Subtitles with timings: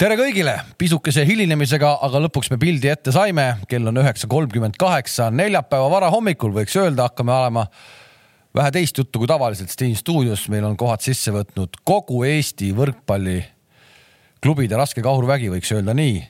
[0.00, 3.60] tere kõigile, pisukese hilinemisega, aga lõpuks me pildi ette saime.
[3.68, 7.66] kell on üheksa kolmkümmend kaheksa, neljapäeva varahommikul võiks öelda, hakkame olema
[8.56, 10.48] vähe teist juttu kui tavaliselt Steam stuudios.
[10.48, 16.24] meil on kohad sisse võtnud kogu Eesti võrkpalliklubide raske kahurvägi, võiks öelda nii.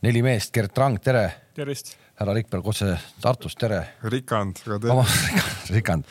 [0.00, 1.32] neli meest, Gert Rang, tere.
[1.54, 1.96] tervist.
[2.16, 3.86] härra Rikberg otse Tartust, tere.
[4.02, 4.88] Rikand, aga tere.
[4.94, 6.04] vabandust, Rikand.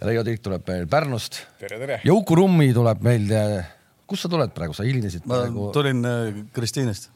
[0.00, 1.46] Reijo Tikk tuleb meil Pärnust.
[1.58, 2.00] tere, tere.
[2.06, 3.26] Jõuku Rummi tuleb meil
[4.10, 5.70] kust sa tuled praegu, sa hilinesid ma praegu?
[5.76, 7.10] tulin äh, Kristiinist.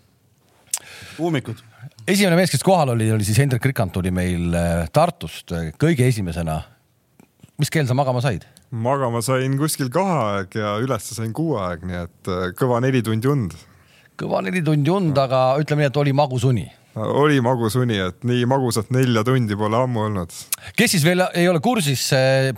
[1.23, 1.61] Uumikud.
[2.07, 6.07] esimene mees, kes kohal oli, oli siis Hendrik Rikand tuli meil äh, Tartust äh, kõige
[6.11, 6.61] esimesena.
[7.59, 8.47] mis kell sa magama said?
[8.71, 13.31] magama sain kuskil kahe aeg ja üles sain kuu aeg, nii et kõva neli tundi
[13.31, 13.55] und.
[14.19, 16.47] kõva neli tundi und, aga ütleme nii, et oli magus
[16.95, 20.35] uni oli magus uni, et nii magusat nelja tundi pole ammu olnud.
[20.77, 22.07] kes siis veel ei ole kursis,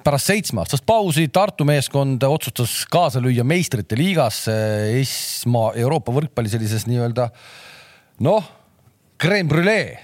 [0.05, 7.31] pärast seitsmeaastast pausi Tartu meeskond otsustas kaasa lüüa meistrite liigas esma Euroopa võrkpalli sellises nii-öelda
[8.27, 8.53] noh,
[9.21, 9.97] creme brulee,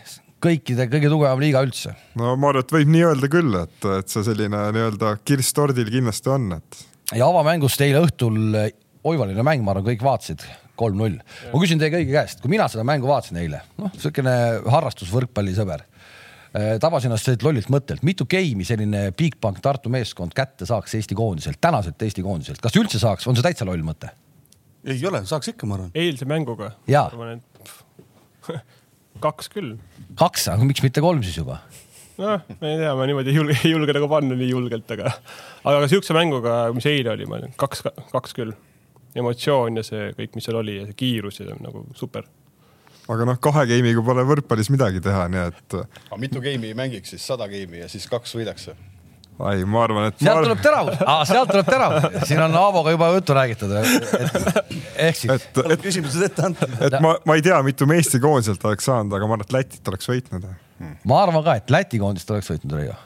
[0.43, 1.95] kõikide kõige tugevam liiga üldse.
[2.19, 5.93] no ma arvan, et võib nii öelda küll, et, et see selline nii-öelda kirss tordil
[5.93, 6.83] kindlasti on, et.
[7.13, 8.57] ja avamängust eile õhtul
[9.05, 10.45] oivaline mäng, ma arvan, kõik vaatasid
[10.83, 11.21] kolm-null.
[11.53, 14.35] ma küsin teie kõigi käest, kui mina seda mängu vaatasin eile, noh, niisugune
[14.73, 20.69] harrastus võrkpallisõber äh, tabasin ennast sellelt lollilt mõttelt, mitu game'i selline Bigbank Tartu meeskond kätte
[20.69, 24.13] saaks Eesti koondiselt, tänaselt Eesti koondiselt, kas üldse saaks, on see täitsa loll mõte?
[24.83, 25.95] ei ole, saaks ikka, ma arvan.
[25.95, 26.75] eilse mänguga?
[26.99, 28.59] arvan, et
[29.27, 29.77] kaks küll.
[30.19, 31.61] kaks, aga miks mitte kolm siis juba?
[32.21, 35.15] noh, ma ei tea, ma niimoodi ei julge, ei julge nagu panna nii julgelt, aga,
[35.65, 38.55] aga siukse mänguga, mis eile oli, ma olen kaks, kaks küll
[39.19, 42.29] emotsioon ja see kõik, mis seal oli ja see kiirus ja nagu super.
[43.13, 45.77] aga noh, kahe game'iga pole võrkpallis midagi teha, nii et.
[46.07, 48.77] aga mitu game'i mängiks siis, sada game'i ja siis kaks võidakse?
[49.43, 50.19] ai, ma arvan, et.
[50.23, 53.73] sealt tuleb teravus ah,, sealt tuleb teravus, siin on Aavoga juba juttu räägitud.
[53.77, 55.33] ehk siis.
[55.33, 56.77] et, et küsimused ette antud.
[56.89, 59.57] et ma, ma ei tea, mitu me Eesti koondiselt oleks saanud, aga ma arvan, et
[59.57, 61.01] Lätit oleks võitnud hmm..
[61.09, 62.99] ma arvan ka, et Läti koondist oleks võitnud, Reijo.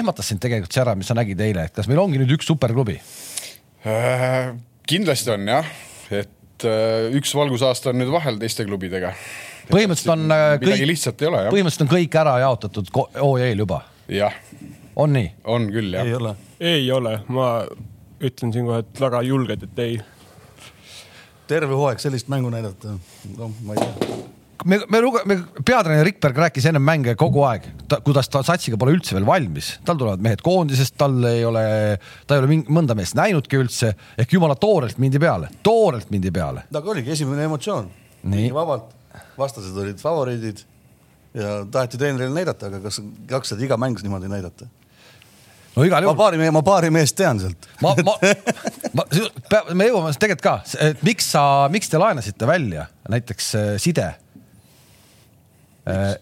[0.00, 2.50] ehmatas sind tegelikult see ära, mis sa nägid eile, et kas meil ongi nüüd üks
[2.50, 2.98] superklubi
[3.86, 4.50] äh,?
[4.90, 5.70] Kindlasti on jah,
[6.10, 9.12] et äh, üks valgusaasta on nüüd vahel teiste klubidega.
[9.70, 11.54] põhimõtteliselt on äh, kõik, lihtsalt ei ole jah.
[11.54, 12.90] põhimõtteliselt on kõik ära jaotatud
[13.26, 13.82] OE-l juba.
[14.10, 14.40] jah.
[14.96, 15.30] on nii?
[15.44, 16.06] on küll jah.
[16.08, 16.34] ei ole.
[16.72, 17.52] ei ole, ma
[18.20, 20.00] ütlen siinkohal, et väga julged, et ei.
[21.50, 22.98] terve hooaeg sellist mängu näidata,
[23.36, 24.20] no ma ei tea
[24.64, 27.66] me, me luge-, me peatreener Rikberg rääkis ennem mänge kogu aeg,
[28.06, 31.62] kuidas ta satsiga pole üldse veel valmis, tal tulevad mehed koondisest, tal ei ole,
[32.26, 36.32] ta ei ole mingi, mõnda meest näinudki üldse ehk jumala toorelt mindi peale, toorelt mindi
[36.34, 36.66] peale.
[36.70, 37.88] aga oligi esimene emotsioon,
[38.34, 38.92] nii vabalt,
[39.38, 40.64] vastased olid favoriidid
[41.36, 43.00] ja taheti treenerile näidata, aga kas
[43.30, 44.68] jaksad iga mäng niimoodi näidata?
[45.76, 46.16] no igal juhul.
[46.16, 47.68] ma paari, ma paari meest tean sealt.
[47.82, 48.16] ma, ma,
[48.98, 49.06] ma,
[49.74, 50.56] me jõuame tegelikult ka,
[50.88, 54.08] et miks sa, miks te laenasite välja näiteks äh, Side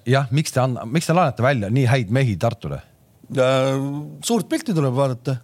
[0.07, 2.81] jah, miks te anna, miks te laenate välja nii häid mehi Tartule?
[4.25, 5.37] suurt pilti tuleb vaadata.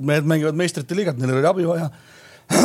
[0.00, 1.90] mehed mängivad meistrite liigat, neil oli abi vaja.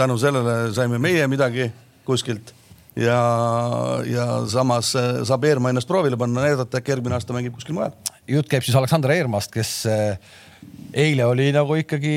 [0.00, 1.70] tänu sellele saime meie midagi
[2.06, 2.52] kuskilt
[2.96, 3.20] ja,
[4.06, 7.94] ja samas äh, saab Eermaa ennast proovile panna, näidata, äkki järgmine aasta mängib kuskil mujal.
[8.28, 10.18] jutt käib siis Aleksander Eermaast, kes äh,
[10.94, 12.14] eile oli nagu ikkagi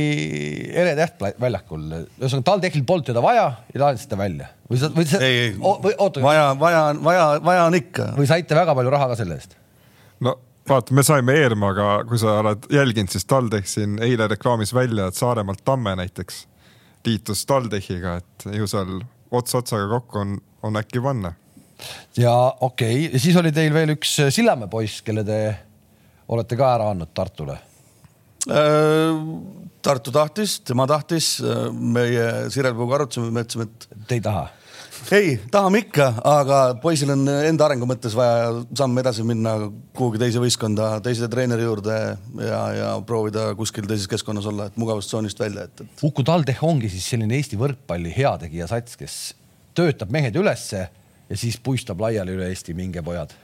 [0.73, 5.19] ere täht väljakul, ühesõnaga TalTechil polnud teda vaja ja laenasite välja või sa, või sa,
[5.97, 6.23] oota.
[6.23, 8.09] vaja, vaja, vaja, vaja on ikka.
[8.17, 9.57] või saite väga palju raha ka selle eest?
[10.25, 10.35] no
[10.69, 15.19] vaata, me saime Eermaga, kui sa oled jälginud, siis TalTech siin eile reklaamis välja, et
[15.19, 16.45] Saaremaalt Tamme näiteks
[17.05, 19.01] liitus TalTechiga, et ju seal
[19.33, 21.33] ots otsaga kokku on, on äkki panna.
[22.17, 25.43] ja okei okay., ja siis oli teil veel üks Sillamäe poiss, kelle te
[26.33, 27.59] olete ka ära andnud Tartule
[29.83, 33.87] Tartu tahtis, tema tahtis, äh, meie Sirelpuuga arutasime, mõtlesime, et.
[34.07, 34.49] Te ei taha?
[35.11, 39.55] ei, tahame ikka, aga poisil on enda arengu mõttes vaja samm edasi minna
[39.97, 41.97] kuhugi teise võistkonda, teise treeneri juurde
[42.39, 46.03] ja, ja proovida kuskil teises keskkonnas olla, et mugavustsoonist välja, et, et.
[46.07, 49.17] Uku TalTech ongi siis selline Eesti võrkpalli heategija sats, kes
[49.75, 53.35] töötab mehed ülesse ja siis puistab laiali üle Eesti, minge pojad.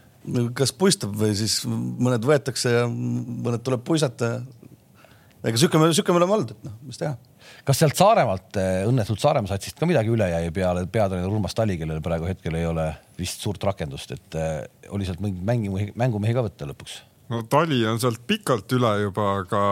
[0.55, 4.37] kas puistab või siis mõned võetakse ja mõned tuleb puisata
[5.43, 7.13] ega sihuke sihuke me oleme olnud, et noh, mis teha.
[7.67, 11.77] kas sealt Saaremaalt, eh, õnnetult Saaremaa satsist ka midagi üle jäi peale peatreener Urmas Tali,
[11.79, 12.89] kellel praegu hetkel ei ole
[13.19, 14.59] vist suurt rakendust, et äh,
[14.95, 16.99] oli sealt mingeid mängimehi, mängumehi ka võtta lõpuks?
[17.31, 19.63] no Tali on sealt pikalt üle juba, aga,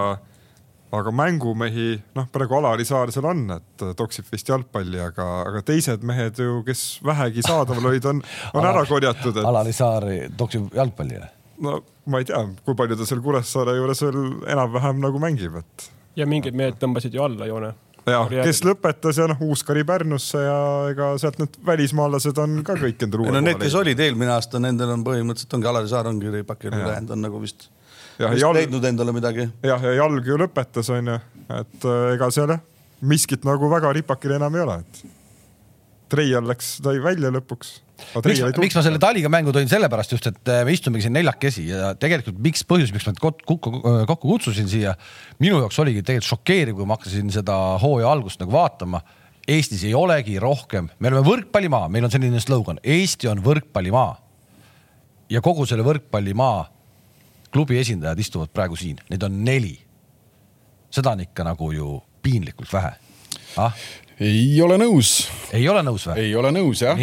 [0.96, 6.06] aga mängumehi, noh, praegu Alari Saar seal on, et toksib vist jalgpalli, aga, aga teised
[6.08, 8.24] mehed ju, kes vähegi saadaval olid, on,
[8.56, 9.44] on ära korjatud et....
[9.44, 10.08] Alari Saar
[10.40, 11.32] toksib jalgpalli või?
[11.68, 14.22] no ma ei tea, kui palju ta seal Kuressaare juures veel
[14.54, 15.90] enam-vähem nagu mängib, et.
[16.20, 17.74] ja mingid mehed tõmbasid ju alla joone.
[18.08, 20.60] ja kes lõpetas ja noh, Uuskari Pärnusse ja
[20.94, 24.62] ega sealt need välismaalased on ka kõik endale uue no need, kes olid eelmine aasta,
[24.64, 26.86] nendel on põhimõtteliselt ongi Alari Saar ongi Ripakil Jaa.
[26.86, 27.68] ülejäänud on nagu vist,
[28.16, 29.50] jah, vist jalg, leidnud endale midagi.
[29.68, 31.20] jah, ja jalg ju lõpetas, onju,
[31.60, 32.64] et äh, ega seal jah,
[33.02, 35.17] miskit nagu väga Ripakil enam ei ole, et
[36.12, 37.74] Treial läks, sai välja lõpuks.
[38.24, 41.66] miks, miks ma selle Taliga mängu tõin sellepärast just, et äh, me istumegi siin neljakesi
[41.68, 44.94] ja tegelikult miks põhjus, miks ma kokku, kokku kutsusin siia,
[45.44, 49.02] minu jaoks oligi tegelikult šokeeriv, kui ma hakkasin seda hooaja algust nagu vaatama.
[49.48, 54.16] Eestis ei olegi rohkem, me oleme võrkpallimaa, meil on selline slogan, Eesti on võrkpallimaa.
[55.30, 56.68] ja kogu selle võrkpallimaa
[57.52, 59.78] klubi esindajad istuvad praegu siin, neid on neli.
[60.92, 62.94] seda on ikka nagu ju piinlikult vähe
[63.58, 63.74] ah,.
[64.24, 66.24] Ei ole nõus, ei ole nõus või?
[66.26, 66.98] ei ole nõus jah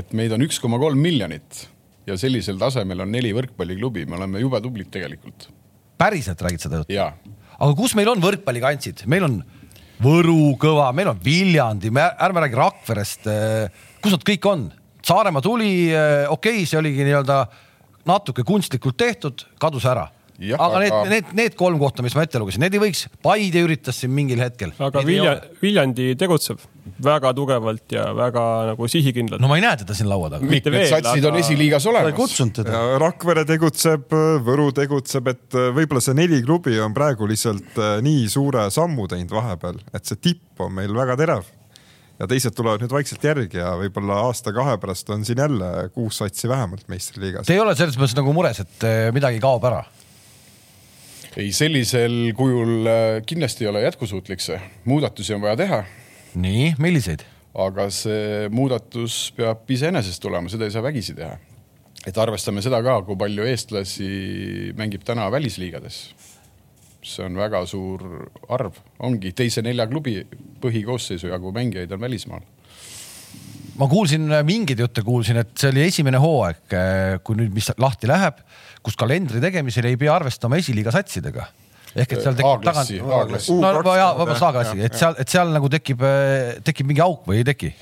[0.00, 1.66] et meid on üks koma kolm miljonit
[2.08, 5.48] ja sellisel tasemel on neli võrkpalliklubi, me oleme jube tublid tegelikult
[6.00, 6.96] päriselt räägid seda juttu?
[7.54, 9.42] aga kus meil on võrkpallikantsid, meil on
[10.04, 13.28] Võru kõva, meil on Viljandi, ärme räägi Rakverest.
[14.02, 14.64] kus nad kõik on?
[15.04, 15.92] Saaremaa tuli,
[16.28, 17.36] okei okay,, see oligi nii-öelda
[18.08, 20.08] natuke kunstlikult tehtud, kadus ära.
[20.42, 23.04] Jah, aga need aga-, need, need kolm kohta, mis ma ette lugesin, need ei võiks,
[23.22, 24.72] Paide üritas siin mingil hetkel.
[24.82, 26.62] aga Vilja, Viljandi tegutseb
[27.04, 28.42] väga tugevalt ja väga
[28.72, 30.44] nagu sihikindlalt no ma ei näe teda siin laua taga.
[30.44, 32.98] mitte mitmed veel, satsid on aga- esiliigas sa ei olemas.
[33.04, 34.14] Rakvere tegutseb,
[34.44, 39.06] Võru tegutseb, et äh, võib-olla see neli klubi on praegu lihtsalt äh, nii suure sammu
[39.10, 41.46] teinud vahepeal, et see tipp on meil väga terav.
[42.18, 46.46] ja teised tulevad nüüd vaikselt järgi ja võib-olla aasta-kahe pärast on siin jälle kuus satsi
[46.48, 47.56] vähemalt meistriliigas Te.
[47.56, 49.80] ei ole selles mõttes nagu mures, et eh, midagi kaob ära?
[51.36, 55.80] ei, sellisel kujul äh, kindlasti ei ole jätkusuutlik see, muudatusi on vaja teha,
[56.38, 57.24] nii, milliseid?
[57.54, 61.36] aga see muudatus peab iseenesest tulema, seda ei saa vägisi teha.
[62.06, 64.08] et arvestame seda ka, kui palju eestlasi
[64.78, 66.00] mängib täna välisliigades.
[67.04, 70.22] see on väga suur arv, ongi teise nelja klubi
[70.62, 72.46] põhikoosseisu jagu mängijaid on välismaal.
[73.80, 76.78] Ma kuulsin äh, mingeid jutte, kuulsin, et see oli esimene hooaeg,
[77.26, 78.40] kui nüüd, mis lahti läheb,
[78.84, 81.48] kus kalendri tegemisel ei pea arvestama esiliiga satsidega.
[81.94, 83.58] ehk et seal tekib A-klassi, A-klassi.
[83.58, 86.02] no U20 jaa, vabandust, A-klassi, et seal, et seal nagu tekib,
[86.66, 87.74] tekib mingi auk või ei teki?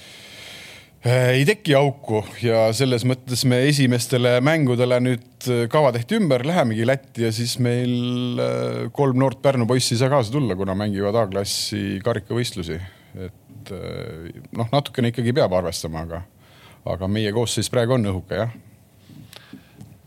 [1.03, 6.45] Äh, ei teki auku ja selles mõttes me esimestele mängudele nüüd äh, kava tehti ümber,
[6.47, 10.77] lähemegi Lätti ja siis meil äh, kolm noort Pärnu poissi ei saa kaasa tulla, kuna
[10.79, 12.79] mängivad A-klassi karikavõistlusi.
[13.19, 13.35] et
[13.71, 16.23] äh, noh, natukene ikkagi peab arvestama, aga,
[16.89, 18.55] aga meie koosseis praegu on õhuke jah.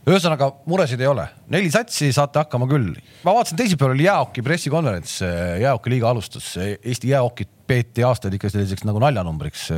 [0.05, 2.91] ühesõnaga muresid ei ole, neli satsi saate hakkama küll.
[3.23, 5.21] ma vaatasin, teisipäeval oli jäähoki pressikonverents,
[5.61, 9.69] jäähoki liiga alustas, Eesti jäähokit peeti aastaid ikka selliseks nagu naljanumbriks,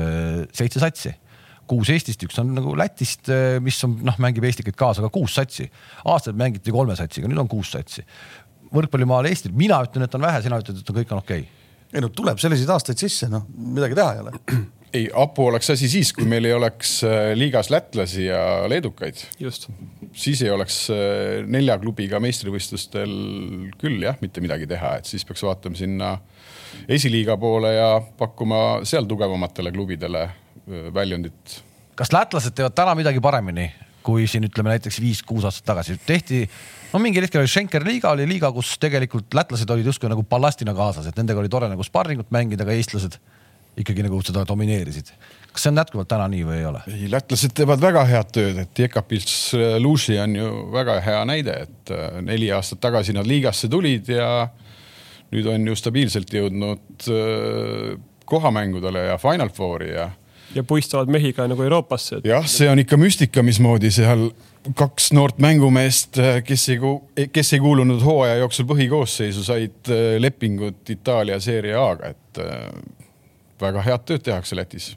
[0.54, 1.14] seitse satsi.
[1.68, 3.28] kuus Eestist, üks on nagu Lätist,
[3.64, 5.70] mis on noh, mängib Eestikaid kaasa, aga kuus satsi.
[6.06, 8.04] aastaid mängiti kolme satsiga, nüüd on kuus satsi.
[8.74, 11.57] võrkpallimaal Eestil, mina ütlen, et on vähe, sina ütled, et on kõik on okei okay..
[11.94, 14.34] Ei no tuleb selliseid aastaid sisse, noh, midagi teha ei ole.
[14.98, 18.42] ei, hapu oleks asi siis, kui meil ei oleks äh, liigas lätlasi ja
[18.72, 19.70] leedukaid, just.
[20.18, 23.14] siis ei oleks äh, nelja klubiga meistrivõistlustel
[23.82, 26.18] küll jah, mitte midagi teha, et siis peaks vaatama sinna
[26.92, 31.62] esiliiga poole ja pakkuma seal tugevamatele klubidele äh, väljundit
[31.98, 33.72] kas lätlased teevad täna midagi paremini,
[34.06, 36.44] kui siin ütleme näiteks viis-kuus aastat tagasi tehti,
[36.94, 40.76] no mingil hetkel oli Schenker liiga oli liiga, kus tegelikult lätlased olid justkui nagu ballastina
[40.78, 43.20] kaasas, et nendega oli tore nagu sparringut mängida, aga eestlased
[43.78, 45.12] ikkagi nagu seda domineerisid.
[45.52, 46.84] kas see on jätkuvalt täna nii või ei ole?
[46.92, 49.38] ei, lätlased teevad väga head tööd, et Jekapils
[49.84, 54.48] Luši on ju väga hea näide, et äh, neli aastat tagasi nad liigasse tulid ja
[55.34, 60.10] nüüd on ju stabiilselt jõudnud äh, kohamängudele ja Final Fouri ja
[60.56, 64.30] ja puistavad mehi ka nagu Euroopasse, et jah, see on ikka müstika, mismoodi seal
[64.76, 66.80] kaks noort mängumeest, kes ei,
[67.32, 72.72] kes ei kuulunud hooaja jooksul põhikoosseisu, said äh, lepingud Itaalia Serie A-ga, et äh,
[73.62, 74.96] väga head tööd tehakse Lätis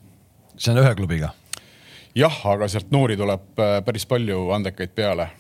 [0.60, 1.32] see on ühe klubiga.
[2.16, 5.30] jah, aga sealt noori tuleb äh, päris palju andekaid peale.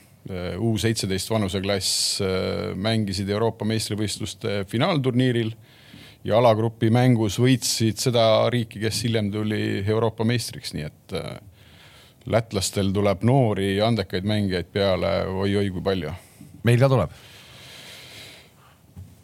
[0.60, 5.54] U seitseteist vanuseklass äh, mängisid Euroopa meistrivõistluste finaalturniiril
[6.24, 11.36] ja alagrupi mängus võitsid seda riiki, kes hiljem tuli Euroopa meistriks, nii et äh,
[12.30, 16.12] lätlastel tuleb noori andekaid mängijaid peale oi-oi kui palju.
[16.64, 17.16] meil ka tuleb.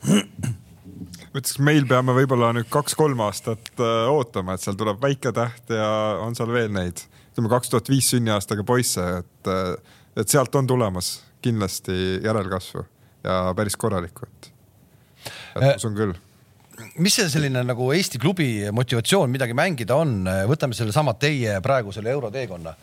[0.06, 5.76] ma ütleks, meil peame võib-olla nüüd kaks-kolm aastat äh, ootama, et seal tuleb väike täht
[5.76, 5.90] ja
[6.24, 9.54] on seal veel neid, ütleme kaks tuhat viis sünniaastaga poisse, et,
[10.16, 12.86] et sealt on tulemas kindlasti järelkasvu
[13.26, 14.52] ja päris korralikku, et,
[15.56, 16.14] Äh, usun küll.
[17.02, 20.18] Mis see selline nagu Eesti klubi motivatsioon midagi mängida on,
[20.50, 22.74] võtame sellesama teie praegu selle euroteekonna.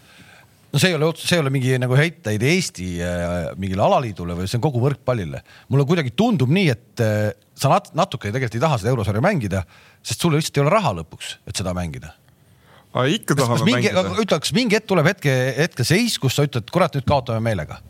[0.73, 4.49] no see ei ole, see ei ole mingi nagu heiteid Eesti äh, mingile alaliidule või
[4.49, 5.43] see on kogu võrkpallile.
[5.69, 9.63] mulle kuidagi tundub nii, et äh, sa nat natuke tegelikult ei taha seda eurosarja mängida,
[10.05, 12.13] sest sul lihtsalt ei ole raha lõpuks, et seda mängida.
[12.93, 14.21] aga ikka tahame mingi, mängida.
[14.25, 17.81] ütle, kas mingi hetk tuleb hetke, hetkeseis, kus sa ütled, kurat, nüüd kaotame meelega?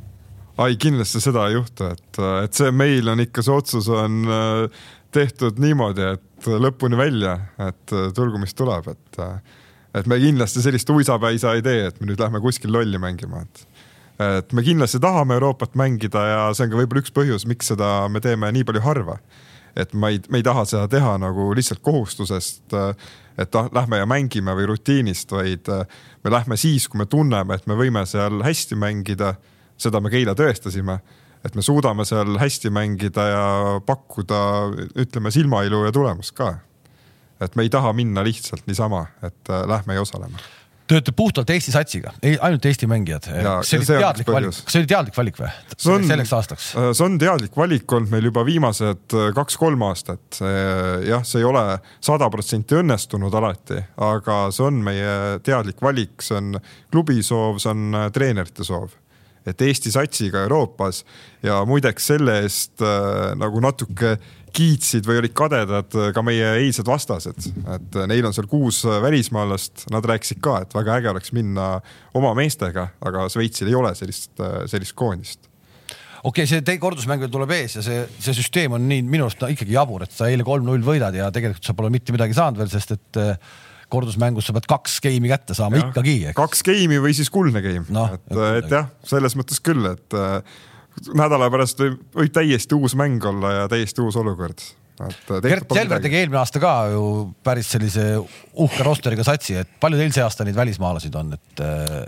[0.57, 4.83] ai, kindlasti seda ei juhtu, et, et see meil on ikka, see otsus on äh,
[5.13, 7.37] tehtud niimoodi, et lõpuni välja,
[7.69, 9.21] et tulgu, mis tuleb, et
[9.93, 13.67] et me kindlasti sellist uisapäisa ei tee, et me nüüd lähme kuskil lolli mängima, et
[14.21, 18.07] et me kindlasti tahame Euroopat mängida ja see on ka võib-olla üks põhjus, miks seda
[18.13, 19.17] me teeme nii palju harva.
[19.75, 22.75] et ma ei, me ei taha seda teha nagu lihtsalt kohustusest,
[23.41, 25.65] et lähme ja mängime või rutiinist, vaid
[26.23, 29.35] me lähme siis, kui me tunneme, et me võime seal hästi mängida.
[29.77, 30.99] seda me ka eile tõestasime,
[31.43, 33.47] et me suudame seal hästi mängida ja
[33.85, 34.43] pakkuda,
[35.03, 36.53] ütleme silmailu ja tulemust ka
[37.43, 40.51] et me ei taha minna lihtsalt niisama, et äh, lähme ja osaleme.
[40.93, 43.25] Olete puhtalt Eesti satsiga, ainult Eesti mängijad.
[43.65, 45.47] see oli teadlik valik, kas see oli teadlik valik või?
[45.79, 46.67] selleks aastaks?
[46.77, 50.41] Äh, see on teadlik valik olnud meil juba viimased äh, kaks-kolm aastat.
[51.07, 51.63] jah, see ei ole
[52.03, 53.79] sada protsenti õnnestunud alati,
[54.11, 56.59] aga see on meie teadlik valik, see on
[56.93, 58.91] klubi soov, see on treenerite soov
[59.49, 61.03] et Eesti satsiga Euroopas
[61.43, 64.17] ja muideks selle eest äh, nagu natuke
[64.53, 70.05] kiitsid või olid kadedad ka meie eilsed vastased, et neil on seal kuus välismaalast, nad
[70.05, 71.71] rääkisid ka, et väga äge oleks minna
[72.13, 74.35] oma meestega, aga Šveitsil ei ole sellist,
[74.69, 75.49] sellist koondist.
[76.23, 79.41] Okei okay,, see teie kordusmäng tuleb ees ja see, see süsteem on nii minu arust
[79.43, 82.61] no, ikkagi jabur, et sa eile kolm-null võidad ja tegelikult sa pole mitte midagi saanud
[82.61, 83.57] veel, sest et äh,
[83.93, 86.17] kordusmängus sa pead kaks geimi kätte saama ja, ikkagi.
[86.37, 88.29] kaks geimi või siis kuldne game no,, et,
[88.63, 90.39] et jah, selles mõttes küll, et äh,
[91.17, 94.63] nädala pärast võib, võib täiesti uus mäng olla ja täiesti uus olukord.
[95.41, 97.05] Gert Selver tegi eelmine aasta ka ju
[97.45, 102.03] päris sellise uhke rosteriga satsi, et palju teil see aasta neid välismaalasid on, et äh...?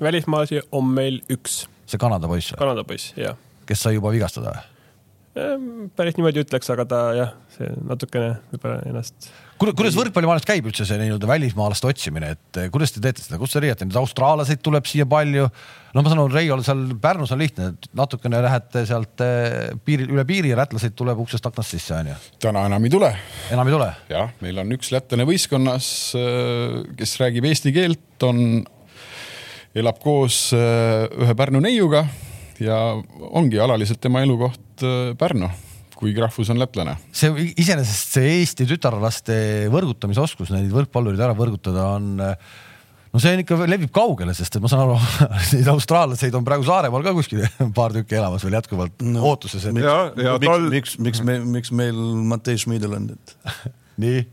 [0.00, 1.62] välismaalasi on meil üks.
[1.88, 2.60] see Kanada poiss või?
[2.62, 3.38] Kanada poiss, jah.
[3.66, 4.66] kes sai juba vigastada või?
[5.38, 9.30] Ehm, päris niimoodi ütleks, aga ta jah, see natukene võib-olla ennast.
[9.58, 13.56] Kuidas võrkpallimaailmas käib üldse see nii-öelda välismaalaste otsimine, et eh, kuidas te teete seda, kust
[13.56, 15.48] te leiate, neid austraalaseid tuleb siia palju?
[15.94, 20.24] no ma saan aru, Reiol seal Pärnus on lihtne, natukene lähete sealt eh, piiri, üle
[20.28, 22.16] piiri ja lätlaseid tuleb uksest aknast sisse, onju.
[22.44, 23.12] täna enam ei tule.
[23.54, 23.90] enam ei tule?
[24.12, 28.62] jah, meil on üks lätlane võistkonnas, eh, kes räägib eesti keelt, on,
[29.78, 32.06] elab koos ühe Pärnu neiuga
[32.62, 32.78] ja
[33.30, 34.86] ongi alaliselt tema elukoht
[35.18, 35.50] Pärnu
[35.98, 36.94] kuigi rahvus on lätlane.
[37.14, 39.34] see iseenesest see Eesti tütarlaste
[39.72, 44.64] võrgutamise oskus neid võrkpallureid ära võrgutada on no see on ikka levib kaugele, sest et
[44.64, 44.98] ma saan aru,
[45.56, 47.44] neid austraallaseid on praegu Saaremaal ka kuskil
[47.78, 49.82] paar tükki elamas veel jätkuvalt no, ootuses et....
[49.82, 53.36] ja, ja miks tal..., miks, miks me, miks meil Matei Schmidl on, et
[54.04, 54.26] nii?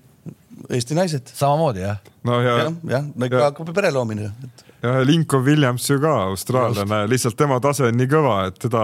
[0.72, 1.34] Eesti naised.
[1.36, 2.00] samamoodi jah?
[2.28, 7.02] no ja, jah, jah, ikka hakkab pere loomine et ja Lincoln Williams ju ka austraallane,
[7.12, 8.84] lihtsalt tema tase on nii kõva, et teda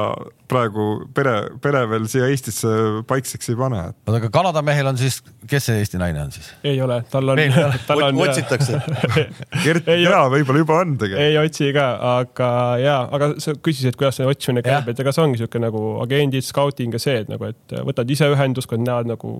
[0.51, 2.71] praegu pere, pere veel siia Eestisse
[3.07, 3.83] paikseks ei pane.
[3.91, 6.51] oota, aga Kanada mehel on siis, kes see Eesti naine on siis?
[6.67, 7.41] ei ole, tal on,
[7.87, 8.21] tal on.
[8.25, 8.81] otsitakse
[9.65, 11.23] Gert Tea võib-olla juba on tegelikult.
[11.27, 15.25] ei otsi ka, aga ja, aga sa küsisid, kuidas see otsimine käib, et ega see
[15.25, 19.09] ongi siuke nagu agendid, scouting ja see, et nagu, et võtad ise ühendust, kui näed
[19.11, 19.39] nagu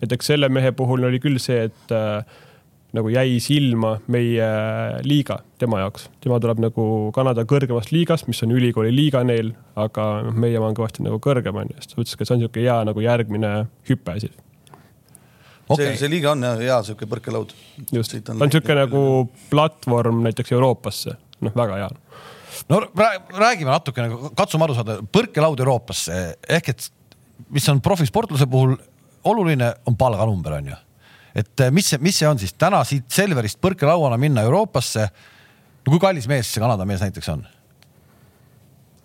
[0.00, 2.24] näiteks selle mehe puhul oli küll see, et äh,
[2.96, 4.48] nagu jäi silma meie
[5.06, 6.08] liiga tema jaoks.
[6.24, 10.72] tema tuleb nagu Kanada kõrgemast liigast, mis on ülikooli liiga neil, aga noh, meie oma
[10.72, 13.52] on kõvasti nagu kõrgem onju, sest ta ütles, et see on niisugune hea nagu järgmine
[13.90, 14.34] hüpe siis
[15.68, 15.92] okay..
[15.92, 17.54] see, see liiga on jah hea sihuke põrkelaud.
[17.92, 19.04] just, ta on niisugune nagu
[19.50, 21.90] platvorm näiteks Euroopasse, noh, väga hea.
[22.72, 26.24] no räägime natuke nagu, katsume aru saada, põrkelaud Euroopasse
[26.58, 26.90] ehk et
[27.52, 28.76] mis on profisportlase puhul
[29.26, 30.82] oluline, on palganumber on ju
[31.36, 35.08] et eh, mis see, mis see on siis täna siit Selverist põrkelauana minna Euroopasse.
[35.86, 37.44] no kui kallis mees see Kanada mees näiteks on?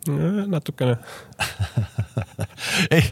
[0.07, 0.97] Natukene
[2.95, 3.03] ei,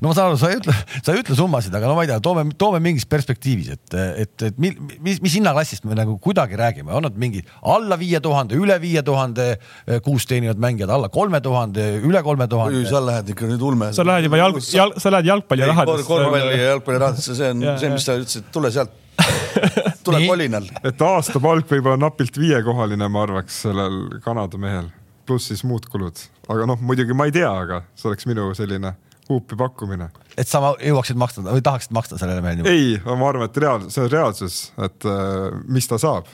[0.00, 0.74] no ma saan aru, sa ei ütle,
[1.04, 4.46] sa ei ütle summasid, aga no ma ei tea, toome, toome mingis perspektiivis, et, et,
[4.50, 8.76] et mis, mis hinnaklassist me nagu kuidagi räägime, on nad mingid alla viie tuhande, üle
[8.82, 12.84] viie tuhande eh, kuus teenivad mängijad, alla kolme tuhande, üle kolme tuhande?
[12.88, 13.92] sa lähed ikka nüüd ulme.
[13.96, 16.08] sa lähed juba jalg, jalg, sa lähed jalgpallirahadesse.
[16.08, 19.00] korvpalli ja jalgpallirahadesse, see on ja, see, mis sa ütlesid, tule sealt
[20.04, 20.66] tule kolinal.
[20.84, 24.92] et aastapalk võib olla napilt viiekohaline, ma arvaks, sellel Kanada mehel
[25.26, 28.94] pluss siis muud kulud, aga noh, muidugi ma ei tea, aga see oleks minu selline
[29.28, 30.10] huupi pakkumine.
[30.36, 32.70] et sa jõuaksid maksta või tahaksid maksta sellele mehele?
[32.70, 36.28] ei, ma arvan, et reaal-, see on reaalsus, et äh, mis ta saab.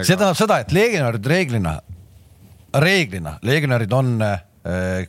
[0.00, 1.78] see tähendab seda, et legionärid reeglina,
[2.84, 4.42] reeglina legionärid on äh,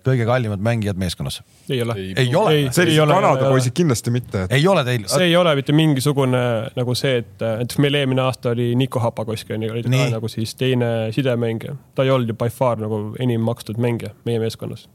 [0.03, 1.43] kõige kallimad mängijad meeskonnas.
[1.69, 1.93] ei ole.
[2.15, 2.55] ei ole?
[2.75, 4.51] sellised Kanada poisid kindlasti mitte et....
[4.57, 5.05] ei ole teil?
[5.07, 6.41] see ei ole mitte mingisugune
[6.75, 10.55] nagu see, et näiteks meil eelmine aasta oli Niko Hapakoski onju, oli ta nagu siis
[10.59, 11.77] teine sidemängija.
[11.95, 14.89] ta ei olnud ju by far nagu enim makstud mängija meie meeskonnas.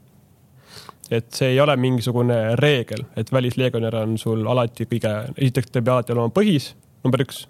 [1.09, 5.95] et see ei ole mingisugune reegel, et välislegionär on sul alati kõige, esiteks ta peab
[5.97, 7.47] alati olema põhis, number üks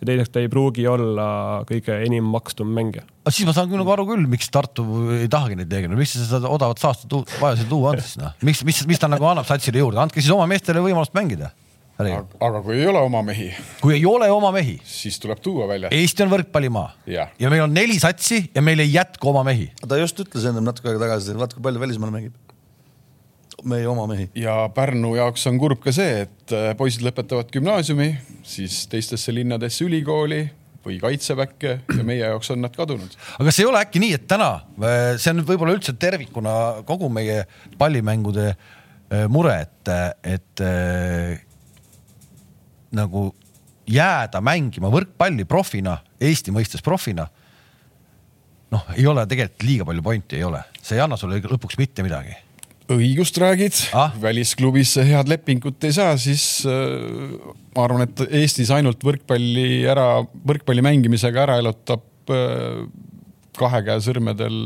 [0.00, 1.26] ja teiseks ta ei pruugi olla
[1.68, 3.04] kõige enim makstum mängija.
[3.24, 4.86] aga siis ma saan nagu aru küll, miks Tartu
[5.16, 8.34] ei tahagi neid legionäre, miks sa seda odavat saastet vaja seal tuua on siis noh,
[8.46, 11.52] miks, mis, mis ta nagu annab satsile juurde, andke siis oma meestele võimalust mängida.
[11.96, 13.46] Aga, aga kui ei ole oma mehi.
[13.80, 14.74] kui ei ole oma mehi.
[14.84, 15.88] siis tuleb tuua välja.
[15.96, 17.30] Eesti on võrkpallimaa ja.
[17.40, 19.70] ja meil on neli satsi ja meil ei jätku oma mehi.
[19.80, 22.36] ta just ütles ennem natuke aega tagasi, vaata kui palju välismaal mängib
[23.66, 24.28] meie oma mehi.
[24.38, 28.12] ja Pärnu jaoks on kurb ka see, et äh, poisid lõpetavad gümnaasiumi,
[28.46, 30.44] siis teistesse linnadesse ülikooli
[30.86, 33.16] või kaitseväkke ja meie jaoks on nad kadunud.
[33.36, 37.10] aga kas ei ole äkki nii, et täna, äh, see on võib-olla üldse tervikuna kogu
[37.12, 37.42] meie
[37.78, 39.92] pallimängude äh, mure, et,
[40.36, 41.42] et äh,
[42.96, 43.28] nagu
[43.86, 47.26] jääda mängima võrkpalli profina, Eesti mõistes profina.
[48.72, 52.02] noh, ei ole tegelikult liiga palju pointi, ei ole, see ei anna sulle lõpuks mitte
[52.06, 52.34] midagi
[52.92, 57.34] õigust räägid ah?, välisklubisse head lepingut ei saa, siis äh,
[57.74, 62.86] ma arvan, et Eestis ainult võrkpalli ära, võrkpalli mängimisega ära elutab äh,
[63.56, 64.56] kahe käe sõrmedel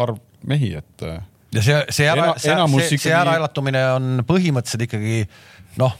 [0.00, 1.22] arv mehi, et äh,.
[1.56, 2.56] ja see, see ära, see,
[2.88, 5.22] see, see äraelatumine on põhimõtteliselt ikkagi
[5.80, 5.96] noh,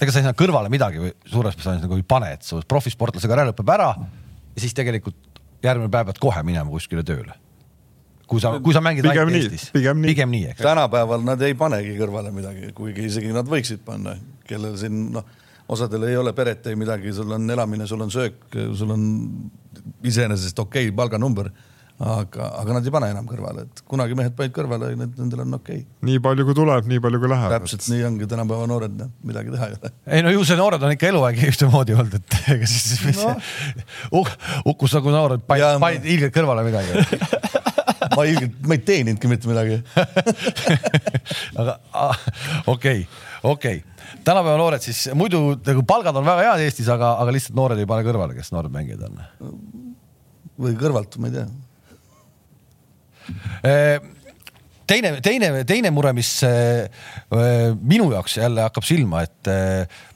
[0.00, 3.28] ega sa ei saa kõrvale midagi või suures plaanis nagu ei pane, et su profisportlase
[3.30, 7.36] karjäär lõpeb ära ja siis tegelikult järgmine päev pead kohe minema kuskile tööle
[8.26, 9.68] kui sa, kui sa mängid pigem ainult Eestis.
[9.74, 10.62] pigem nii, pigem nii, eks.
[10.64, 14.16] tänapäeval nad ei panegi kõrvale midagi, kuigi isegi nad võiksid panna,
[14.48, 15.26] kellel siin noh,
[15.72, 18.44] osadel ei ole peret, ei midagi, sul on elamine, sul on söök,
[18.78, 19.06] sul on
[20.06, 21.50] iseenesest okei okay, palganumber
[21.96, 25.56] aga, aga nad ei pane enam kõrvale, et kunagi mehed panid kõrvale, need, nendel on
[25.56, 25.86] okei okay..
[26.08, 27.54] nii palju kui tuleb, nii palju kui läheb.
[27.54, 27.88] täpselt et...
[27.94, 29.92] nii ongi tänapäeva noored, noh, midagi teha ei ole.
[30.18, 33.32] ei no ju see noored on ikka eluaeg ühtemoodi olnud, et ega siis no.
[34.20, 34.36] uh,
[34.74, 37.00] Ukus nagu noored panid, panid ilgelt kõrvale midagi
[38.16, 39.76] ma ilgelt, ma ei teeninudki mitte midagi.
[41.60, 41.76] Aga
[42.72, 43.04] okei,
[43.46, 43.82] okei,
[44.26, 47.88] tänapäeva noored siis muidu nagu palgad on väga head Eestis, aga, aga lihtsalt noored ei
[47.88, 49.24] pane kõrvale, kes noored mängijad on.
[50.66, 51.48] või kõrvalt, ma ei tea.
[54.86, 56.30] Teine, teine, teine mure, mis
[57.82, 59.42] minu jaoks jälle hakkab silma, et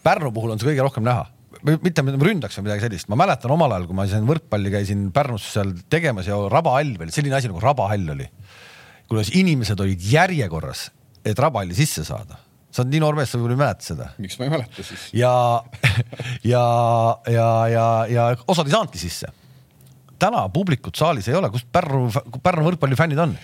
[0.07, 1.27] Pärnu puhul on see kõige rohkem näha
[1.67, 5.49] mitte ründaks või midagi sellist, ma mäletan omal ajal, kui ma siin võrkpalli käisin Pärnus
[5.55, 8.29] seal tegemas ja rabahall veel, selline asi nagu rabahall oli.
[9.11, 10.89] kuidas inimesed olid järjekorras,
[11.25, 12.39] et rabahalli sisse saada.
[12.71, 14.09] sa oled nii noor mees, sa võib-olla ei mäleta seda.
[14.19, 15.11] miks ma ei mäleta siis?
[15.13, 15.35] ja,
[16.55, 16.65] ja,
[17.27, 19.33] ja, ja, ja osad ei saanudki sisse
[20.21, 22.09] täna publikut saalis ei ole, kust Pärnu,
[22.45, 23.35] Pärnu võrkpallifännid on?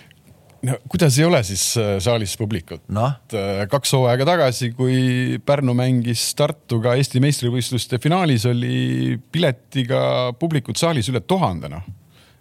[0.67, 3.07] No kuidas ei ole siis äh, saalis publikut no.?
[3.33, 11.09] Äh, kaks hooaega tagasi, kui Pärnu mängis Tartuga Eesti meistrivõistluste finaalis, oli piletiga publikut saalis
[11.11, 11.85] üle tuhande, noh.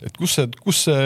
[0.03, 1.03] et kus see, kus see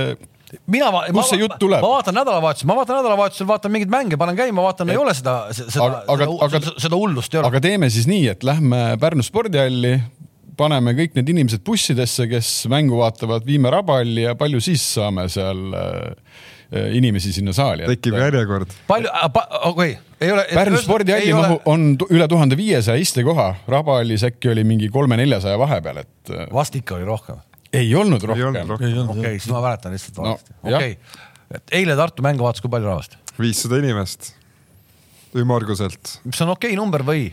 [0.71, 1.83] mina, kust see jutt tuleb?
[1.83, 5.37] ma vaatan nädalavahetusel, ma vaatan nädalavahetusel, vaatan mingeid mänge, panen käima, vaatan, ei ole seda,
[5.55, 7.51] seda, aga, seda, seda, seda hullust ei ole.
[7.53, 9.95] aga teeme siis nii, et lähme Pärnu spordihalli,
[10.61, 15.63] paneme kõik need inimesed bussidesse, kes mängu vaatavad, viime raballi ja palju siis saame seal
[15.77, 16.33] äh,
[16.71, 17.87] inimesi sinna saali.
[17.91, 18.75] tekib järjekord.
[18.87, 20.45] palju, okei okay., ei ole.
[20.55, 26.13] Pärnu spordihalli mahu on üle tuhande viiesaja istekoha, Rabahallis äkki oli mingi kolme-neljasaja vahepeal, et.
[26.31, 27.41] Äh, vast ikka oli rohkem.
[27.73, 28.75] ei olnud rohkem.
[29.09, 30.77] okei, siis ma mäletan lihtsalt valesti no,.
[30.77, 31.25] okei okay.,
[31.59, 33.17] et eile Tartu mängu vaatas, kui palju rahvast?
[33.41, 34.33] viissada inimest,
[35.39, 36.19] ümmarguselt.
[36.25, 37.31] mis on okei okay number või?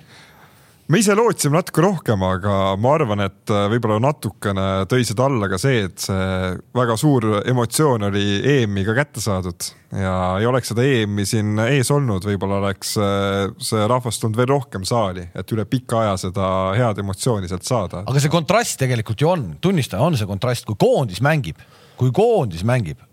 [0.87, 5.49] Me ise lootsime natuke rohkem, aga ma arvan, et äh, võib-olla natukene tõi seda alla
[5.51, 8.23] ka see, et see väga suur emotsioon oli
[8.53, 13.49] EM-i ka kätte saadud ja ei oleks seda EM-i siin ees olnud, võib-olla oleks äh,
[13.59, 16.47] see rahvas tulnud veel rohkem saali, et üle pika aja seda
[16.77, 18.05] head emotsiooni sealt saada.
[18.07, 21.59] aga see kontrast tegelikult ju on, tunnistan, on see kontrast, kui koondis mängib,
[21.99, 23.03] kui koondis mängib,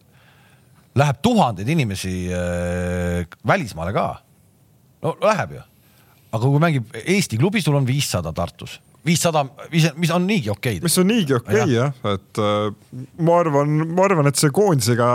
[0.95, 4.09] läheb tuhandeid inimesi äh, välismaale ka.
[5.03, 5.69] no läheb ju
[6.35, 9.45] aga kui mängib Eesti klubi, sul on viissada Tartus viissada,
[9.97, 10.83] mis on niigi okeid.
[10.83, 14.53] mis on niigi okei okay, jah ja., et äh, ma arvan, ma arvan, et see
[14.55, 15.09] koondisega,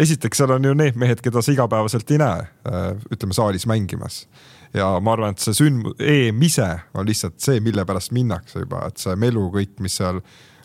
[0.00, 4.24] esiteks seal on ju need mehed, keda sa igapäevaselt ei näe äh,, ütleme saalis mängimas.
[4.76, 8.84] ja ma arvan, et see sündmus, EM ise on lihtsalt see, mille pärast minnakse juba,
[8.90, 10.20] et see melu kõik, mis seal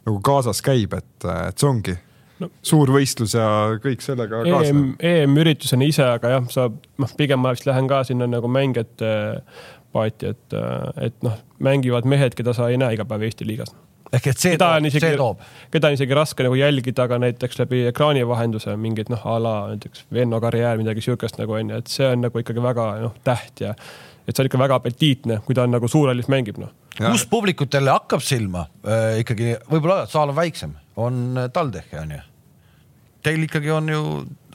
[0.05, 1.95] nagu kaasas käib, et, et see ongi
[2.43, 2.49] no.
[2.65, 3.47] suur võistlus ja
[3.83, 4.93] kõik sellega EM, kaasneb.
[5.11, 9.13] EM-üritusena ise, aga jah, sa noh, pigem ma vist lähen ka sinna nagu mängijate
[9.95, 10.57] paati, et,
[11.01, 13.71] et noh, mängivad mehed, keda sa ei näe iga päev Eesti liigas.
[14.13, 15.41] ehk et see, keda on toob, isegi see toob,
[15.73, 19.55] keda on isegi raske nagu jälgida ka näiteks läbi ekraani vahenduse mingit noh, a la
[19.73, 23.61] näiteks Venno karjäär, midagi siukest nagu onju, et see on nagu ikkagi väga noh, täht
[23.65, 23.75] ja
[24.25, 26.73] et see on ikka väga apetiitne, kui ta on nagu suurhallis mängib noh.
[26.99, 32.25] kus publikut jälle hakkab silma äh, ikkagi võib-olla saal on väiksem, on TalTechi on ju.
[33.25, 34.01] Teil ikkagi on ju,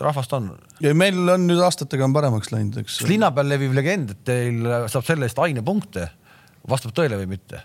[0.00, 0.48] rahvast on.
[0.80, 3.02] ja meil on nüüd aastatega on paremaks läinud, eks.
[3.02, 6.08] kas linna peal leviv legend, et teil saab selle eest ainepunkte,
[6.70, 7.60] vastab tõele või mitte?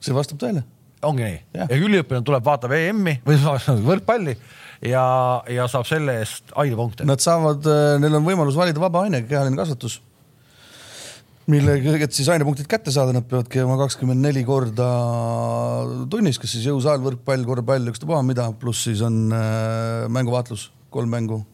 [0.00, 0.64] see vastab tõele.
[1.04, 3.38] ongi nii ja, üliõpilane tuleb, vaatab EM-i või
[3.90, 4.38] võrkpalli
[4.88, 5.04] ja,
[5.52, 7.06] ja saab selle eest ainepunkte.
[7.08, 7.66] Nad saavad,
[8.00, 10.00] neil on võimalus valida vaba aine, kehaline kasvatus.
[11.48, 14.88] millega, et siis ainepunktid kätte saada, nad peavad käima kakskümmend neli korda
[16.12, 21.44] tunnis, kas siis jõusaal, võrkpall, korvpall, ükstapuha mida, pluss siis on äh, mänguvaatlus, kolm mängu.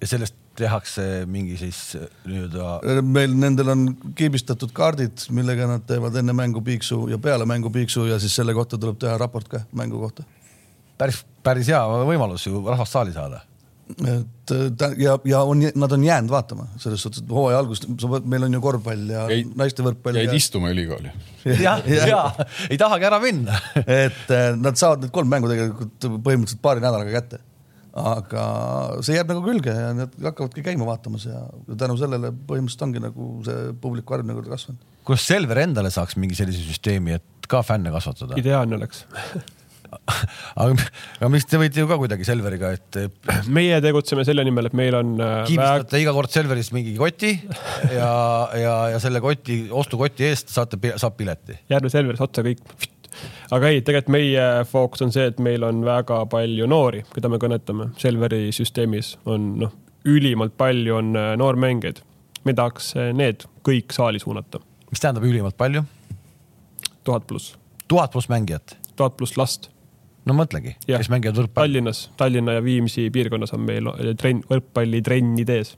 [0.00, 3.84] ja sellest tehakse mingi siis äh, nii-öelda meil nendel on
[4.16, 8.54] kiibistatud kaardid, millega nad teevad enne mängu piiksu ja peale mängu piiksu ja siis selle
[8.54, 10.24] kohta tuleb teha raport ka mängu kohta.
[10.98, 13.42] päris, päris hea võimalus ju rahvast saali saada.
[14.10, 17.86] Et ta ja, ja on, nad on jäänud vaatama selles suhtes, et hooaja algust,
[18.24, 21.12] meil on ju korvpall ja Jäid- naiste võrkpall jäid ja istuma ülikooli.
[21.66, 22.22] ja, ja
[22.70, 23.60] ei tahagi ära minna.
[23.84, 27.42] et eh, nad saavad need kolm mängu tegelikult põhimõtteliselt paari nädalaga kätte.
[28.00, 28.42] aga
[29.02, 31.44] see jääb nagu külge ja nad hakkavadki käima vaatamas ja
[31.76, 34.82] tänu sellele põhimõtteliselt ongi nagu see publiku arv nagu kasvanud.
[35.04, 38.38] kuidas Selver endale saaks mingi sellise süsteemi, et ka fänne kasvatada?
[38.38, 39.04] ideaalne oleks.
[39.90, 40.86] aga,
[41.18, 42.98] aga mis te võite ju ka kuidagi Selveriga, et
[43.50, 47.34] meie tegutseme selle nimel, et meil on äh, väga kiibistate iga kord Selverist mingi koti
[47.96, 48.12] ja,
[48.58, 51.58] ja, ja selle koti, ostukoti eest saate, saab pileti.
[51.70, 52.62] Järve Selveris otsa kõik.
[53.54, 57.40] aga ei, tegelikult meie fookus on see, et meil on väga palju noori, keda me
[57.42, 57.90] kõnetame.
[58.00, 59.74] Selveri süsteemis on noh,
[60.08, 62.04] ülimalt palju on äh, noormängijaid.
[62.44, 65.84] me tahaks äh, need kõik saali suunata, mis tähendab ülimalt palju?
[67.04, 67.56] tuhat pluss,
[67.88, 68.76] tuhat pluss mängijat.
[68.96, 69.70] tuhat pluss last.
[70.28, 71.78] No mõtlegi, kes mängivad võrkpalli.
[71.78, 75.76] Tallinnas, Tallinna ja Viimsi piirkonnas on meil äh, trenn, võrkpallitrennid ees.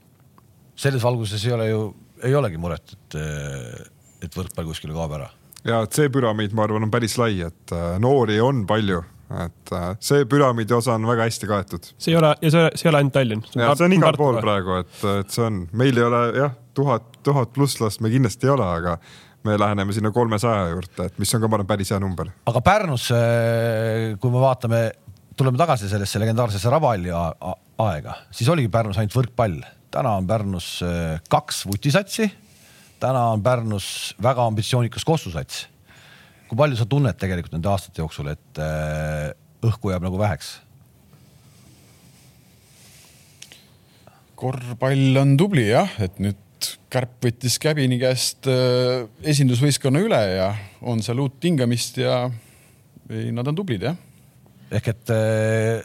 [0.75, 1.85] selles valguses ei ole ju,
[2.23, 3.17] ei olegi muret, et,
[4.25, 5.29] et võrkpall kuskile kaob ära.
[5.67, 9.03] ja et see püramiid, ma arvan, on päris lai, et äh, noori on palju,
[9.43, 11.93] et äh, see püramiidi osa on väga hästi kaetud.
[11.97, 13.45] see ei ole, ja see, see ei ole ainult Tallinn.
[13.53, 14.41] see on igal pool.
[14.43, 18.49] praegu, et, et see on, meil ei ole jah, tuhat, tuhat pluss last me kindlasti
[18.49, 18.97] ei ole, aga
[19.43, 22.29] me läheneme sinna kolmesaja juurde, et mis on ka, ma arvan, päris hea number.
[22.49, 23.09] aga Pärnus,
[24.19, 24.83] kui me vaatame,
[25.37, 29.61] tuleme tagasi sellesse legendaarsesse a- aega, siis oligi Pärnus ainult võrkpall.
[29.93, 32.31] täna on Pärnus äh, kaks vutisatsi.
[32.99, 35.67] täna on Pärnus väga ambitsioonikas kossusats.
[36.47, 40.59] kui palju sa tunned tegelikult nende aastate jooksul, et äh, õhku jääb nagu väheks?
[44.35, 46.42] korvpall on tubli jah, et nüüd
[46.93, 52.25] Kärp võttis Käbini käest äh, esindusvõistkonna üle ja on seal uut hingamist ja
[53.09, 53.97] ei, nad on tublid jah.
[54.73, 55.83] ehk et äh,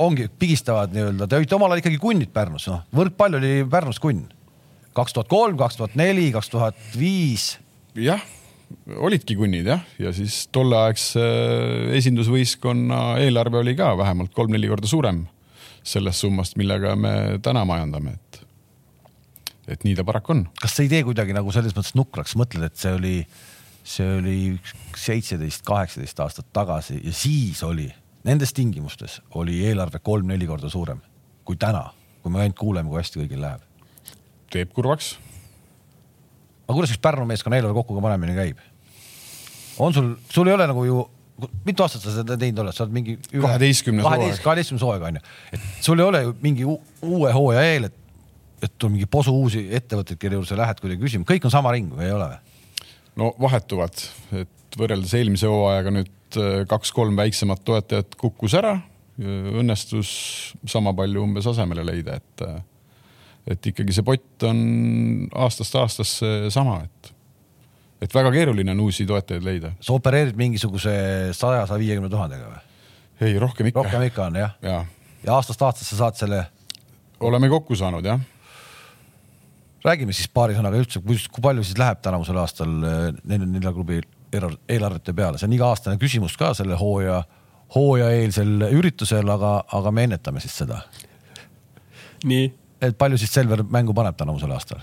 [0.00, 4.26] ongi, pigistavad nii-öelda, te olite omal ajal ikkagi kunnid Pärnus, noh, võrkpall oli Pärnus kunn.
[4.96, 7.54] kaks tuhat kolm, kaks tuhat neli, kaks tuhat viis
[7.96, 8.22] jah,
[8.96, 11.24] olidki kunnid jah, ja siis tolleaegse
[11.96, 15.24] esindusvõistkonna eelarve oli ka vähemalt kolm-neli korda suurem
[15.86, 17.12] sellest summast, millega me
[17.42, 18.40] täna majandame, et,
[19.68, 20.46] et nii ta paraku on.
[20.60, 23.16] kas see ei tee kuidagi nagu selles mõttes nukraks, mõtled, et see oli,
[23.84, 24.38] see oli
[24.96, 27.90] seitseteist, kaheksateist aastat tagasi ja siis oli
[28.26, 31.02] nendes tingimustes oli eelarve kolm-neli korda suurem
[31.46, 31.84] kui täna,
[32.22, 33.62] kui me ainult kuuleme, kui hästi kõigil läheb.
[34.50, 35.16] teeb kurvaks.
[36.66, 38.62] aga kuidas üks Pärnu meeskonna eelarve kokku ka panemine käib?
[39.78, 41.04] on sul, sul ei ole nagu ju,
[41.66, 43.18] mitu aastat sa seda teinud oled, sa oled mingi.
[43.30, 43.92] 12.
[44.02, 44.40] hooaeg.
[44.42, 48.02] kaheteistkümnes hooaeg on ju, et sul ei ole ju mingi uue hooaja eel, et,
[48.62, 51.72] et on mingi posu uusi ettevõtteid, kelle juurde sa lähed kuidagi küsima, kõik on sama
[51.76, 52.60] ring või ei ole või?
[53.20, 54.04] no vahetuvad,
[54.42, 58.78] et võrreldes eelmise hooajaga nüüd äh, kaks-kolm väiksemat toetajat kukkus ära,
[59.16, 60.10] õnnestus
[60.68, 62.48] sama palju umbes asemele leida, et
[63.46, 64.58] et ikkagi see pott on
[65.38, 67.12] aastast aastasse sama, et
[68.04, 69.72] et väga keeruline on uusi toetajaid leida.
[69.80, 70.92] sa opereerid mingisuguse
[71.32, 72.60] saja, saja viiekümne tuhandega või?
[73.24, 73.86] ei, rohkem ikka.
[73.86, 74.52] rohkem ikka on jah?
[74.62, 74.84] ja
[75.26, 76.44] ja aastast aastasse saad selle,
[77.20, 78.20] oleme kokku saanud jah.
[79.84, 84.00] Räägime siis paari sõnaga üldse, kui palju siis läheb tänavusel aastal eh, nelja, nelja klubi
[84.34, 87.22] eelar- eelarvete peale, see on iga-aastane küsimus ka selle hooaja,
[87.74, 90.80] hooajaeelsel üritusel, aga, aga me ennetame siis seda.
[92.24, 92.48] nii,
[92.82, 94.80] et palju siis Selver mängu paneb tänavusel aastal?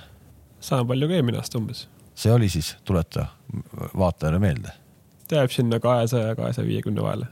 [0.63, 1.88] sama palju ka eelmine aasta umbes.
[2.15, 3.27] see oli siis, tuleta
[3.97, 4.84] vaatajale meelde
[5.27, 7.25] ta jääb sinna kahesaja ja kahesaja viiekümne vahele.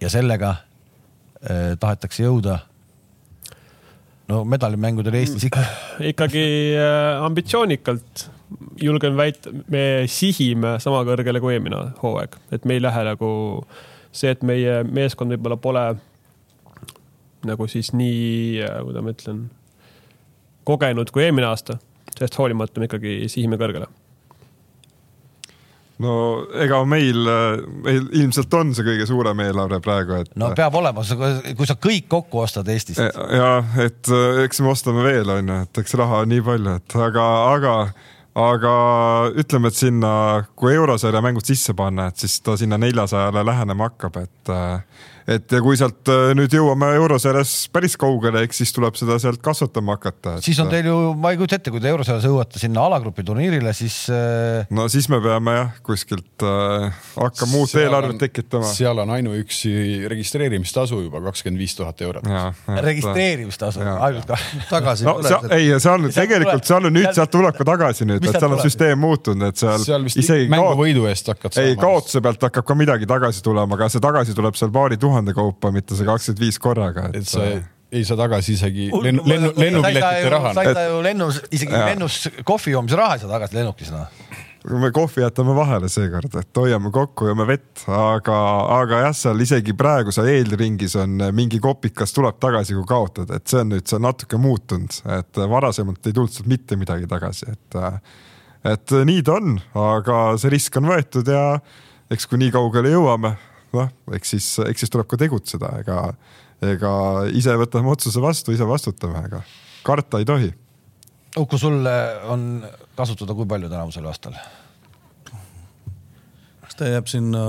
[0.00, 0.54] ja sellega
[1.50, 2.58] eh, tahetakse jõuda
[4.30, 5.64] no medalimängudel Eestis ikka.
[6.12, 6.44] ikkagi
[6.76, 8.28] äh, ambitsioonikalt
[8.82, 13.30] julgen väita, me sihime sama kõrgele kui eelmine hooaeg, et me ei lähe nagu
[14.12, 15.86] see, et meie meeskond võib-olla pole
[17.48, 19.40] nagu siis nii, kuidas ma ütlen,
[20.68, 21.78] kogenud kui eelmine aasta,
[22.12, 23.88] sellest hoolimata me ikkagi sihime kõrgele.
[26.02, 26.14] No
[26.62, 27.26] ega meil,
[27.84, 30.32] meil ilmselt on see kõige suurem eelarve praegu, et.
[30.38, 31.04] no peab olema,
[31.58, 33.00] kui sa kõik kokku ostad Eestis.
[33.00, 36.98] ja et äh, eks me ostame veel onju, et eks raha on nii palju, et
[37.06, 37.76] aga, aga,
[38.48, 38.74] aga
[39.44, 40.12] ütleme, et sinna,
[40.58, 44.54] kui eurosarja mängud sisse panna, et siis ta sinna neljasajale lähenema hakkab, et
[45.28, 49.42] et ja kui sealt äh, nüüd jõuame eurosarjas päris kaugele, eks siis tuleb seda sealt
[49.44, 50.36] kasvatama hakata.
[50.44, 53.74] siis on teil ju, ma ei kujuta ette, kui te eurosarjas jõuate sinna alagrupi turniirile,
[53.76, 58.68] siis äh, no siis me peame jah, kuskilt äh, hakkama uut eelarvet tekitama.
[58.72, 59.72] seal on ainuüksi
[60.12, 62.26] registreerimistasu juba kakskümmend viis tuhat eurot.
[62.82, 64.40] registreerimistasu ainult ka.
[64.74, 65.18] tagasi no
[65.50, 68.52] ei, seal on Sealt tegelikult, seal on nüüd, sealt- tuleb ka tagasi nüüd, et seal
[68.52, 72.42] on süsteem muutunud, et seal, seal vist isegi mängu võidu eest hakkad ei, kaotuse pealt
[72.48, 76.08] hakkab ka midagi tagasi tulema, aga see tagasi tuleb seal paari tuhande kaupa, mitte see
[76.08, 77.46] kakskümmend viis korraga, et et sa
[77.92, 80.54] ei saa tagasi isegi lennu, lennu, lennupiletite raha.
[80.56, 81.90] sa ei saa ju lennus, isegi Jaa.
[81.90, 84.06] lennus kohvi joomise raha ei saa tagasi lennukis noh.
[84.80, 88.38] me kohvi jätame vahele seekord, et hoiame kokku, joome vett, aga,
[88.78, 93.44] aga jah, seal isegi praegu seal eelringis on mingi kopikas tuleb tagasi, kui kaotad, et
[93.50, 97.52] see on nüüd, see on natuke muutunud, et varasemalt ei tulnud sealt mitte midagi tagasi,
[97.52, 97.80] et
[98.72, 101.46] et nii ta on, aga see risk on võetud ja
[102.12, 103.34] eks kui nii kaugele jõuame,
[103.76, 106.00] noh, eks siis, eks siis tuleb ka tegutseda, ega,
[106.64, 106.94] ega
[107.34, 109.42] ise võtame otsuse vastu, ise vastutame, ega
[109.86, 110.52] karta ei tohi
[111.38, 111.86] Uku, sul
[112.28, 112.42] on
[112.96, 114.36] kasutada kui palju tänavusel aastal?
[116.62, 117.40] kas ta jääb sinna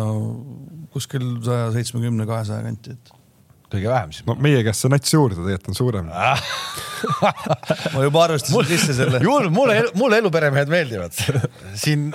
[0.91, 3.13] kuskil saja seitsmekümne, kahesaja kanti, et
[3.71, 6.09] kõige vähem siis no meie käest see nats juurde tegelikult on suurem.
[7.93, 9.21] Ma juba arvestasin sisse selle.
[9.23, 11.17] juhul mulle, mulle eluperemehed meeldivad.
[11.79, 12.09] siin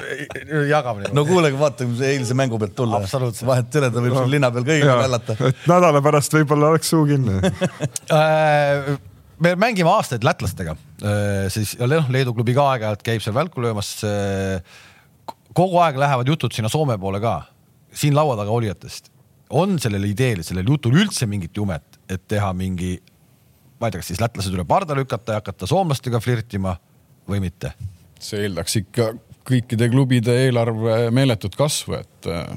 [0.70, 3.48] jagame no kuulege, vaatame eilse mängu pealt tulla Absoluutselt..
[3.48, 5.38] vahet ei ole, ta võib seal linna peal kõigiga nällata.
[5.50, 7.38] et nädala pärast võib-olla oleks suu kinni.
[8.08, 8.96] Äh,
[9.42, 10.74] me mängime aastaid lätlastega,
[11.52, 13.92] siis ja noh, Leedu klubi ka aeg-ajalt käib seal välku löömas.
[15.52, 17.40] kogu aeg lähevad jutud sinna Soome poole ka,
[17.92, 19.10] siin laua taga olijatest.
[19.50, 22.98] on sellel ideel, sellel jutul üldse mingit jumet, et teha mingi,
[23.78, 26.76] ma ei tea, kas siis lätlased üle parda lükata ja hakata soomlastega flirtima
[27.28, 27.72] või mitte?
[28.18, 29.12] see eeldaks ikka
[29.48, 32.48] kõikide klubide eelarve meeletut kasvu, et äh,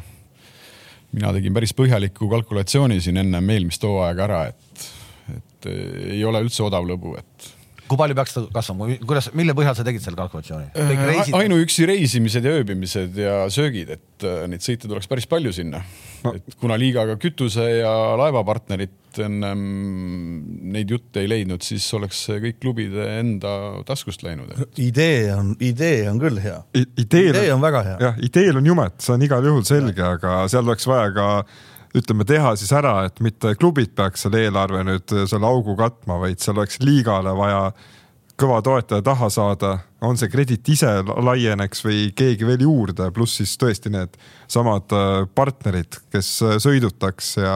[1.14, 4.86] mina tegin päris põhjaliku kalkulatsiooni siin ennem eelmist hooaega ära, et,
[5.36, 7.52] et äh, ei ole üldse odav lõbu, et
[7.92, 10.72] kui palju peaks ta kasvama, kuidas, mille põhjal sa tegid selle kalkulatsiooni?
[10.80, 15.84] Äh, ainuüksi reisimised ja ööbimised ja söögid, et äh, neid sõite tuleks päris palju sinna
[16.30, 19.62] et kuna liigaga kütuse ja laevapartnerit ennem
[20.72, 23.54] neid jutte ei leidnud, siis oleks see kõik klubide enda
[23.88, 24.54] taskust läinud.
[24.80, 26.62] idee on, idee on küll hea.
[26.78, 27.98] idee on väga hea.
[28.08, 31.28] jah, ideel on jumet, see on igal juhul selge, aga seal oleks vaja ka
[31.98, 36.40] ütleme, teha siis ära, et mitte klubid peaks selle eelarve nüüd selle augu katma, vaid
[36.40, 37.72] seal oleks liigale vaja
[38.42, 43.54] kõva toetaja taha saada, on see krediit ise laieneks või keegi veel juurde, pluss siis
[43.62, 44.18] tõesti need
[44.52, 47.56] samad äh, partnerid, kes äh, sõidutaks ja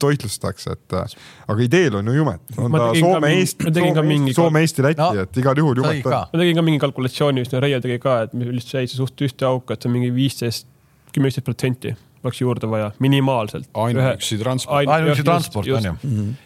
[0.00, 1.16] toitlustaks, et äh,
[1.50, 4.62] aga ideel on ju jumet, on Ma ta tegin ka Soome, mingi- Eesti Soome, Soome,
[4.66, 6.18] Eesti, Läti No, et igal juhul jumet on.
[6.20, 9.26] ma tegin ka mingi kalkulatsiooni, mis Reia tegi ka, et meil lihtsalt jäi see suht
[9.26, 10.70] ühte auku, et see on mingi viisteist,
[11.10, 13.68] kümme, viisteist protsenti oleks juurde vaja, minimaalselt.
[13.74, 14.88] ainuüksi transport.
[14.88, 15.94] ainuüksi transport on ju.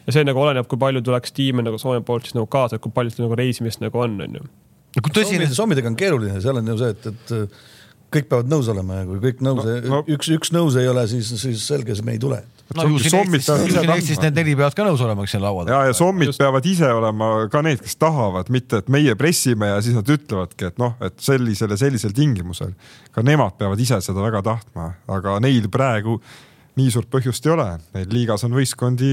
[0.06, 2.92] ja see nagu oleneb, kui palju tuleks tiime nagu Soome poolt siis nagu kaasa, kui
[2.94, 4.44] palju seda nagu reisimist nagu on, onju.
[5.00, 7.34] kui tõsine, sommidega on keeruline, seal on ju see, et, et
[8.14, 11.04] kõik peavad nõus olema ja kui kõik nõus No, no, üks, üks nõus ei ole,
[11.10, 12.40] siis, siis selge, me ei tule.
[12.76, 15.74] no ju siin Eestis, need neli peavad ka nõus olema, kes siin laua taga.
[15.74, 16.38] ja, ja sommid Just.
[16.38, 16.44] Just.
[16.44, 20.70] peavad ise olema ka need, kes tahavad, mitte et meie pressime ja siis nad ütlevadki,
[20.72, 22.74] et noh, et sellisel ja sellisel tingimusel.
[23.14, 26.20] ka nemad peavad ise seda väga tahtma, aga neil praegu
[26.78, 29.10] nii suurt põhjust ei ole, neil liigas on võistkondi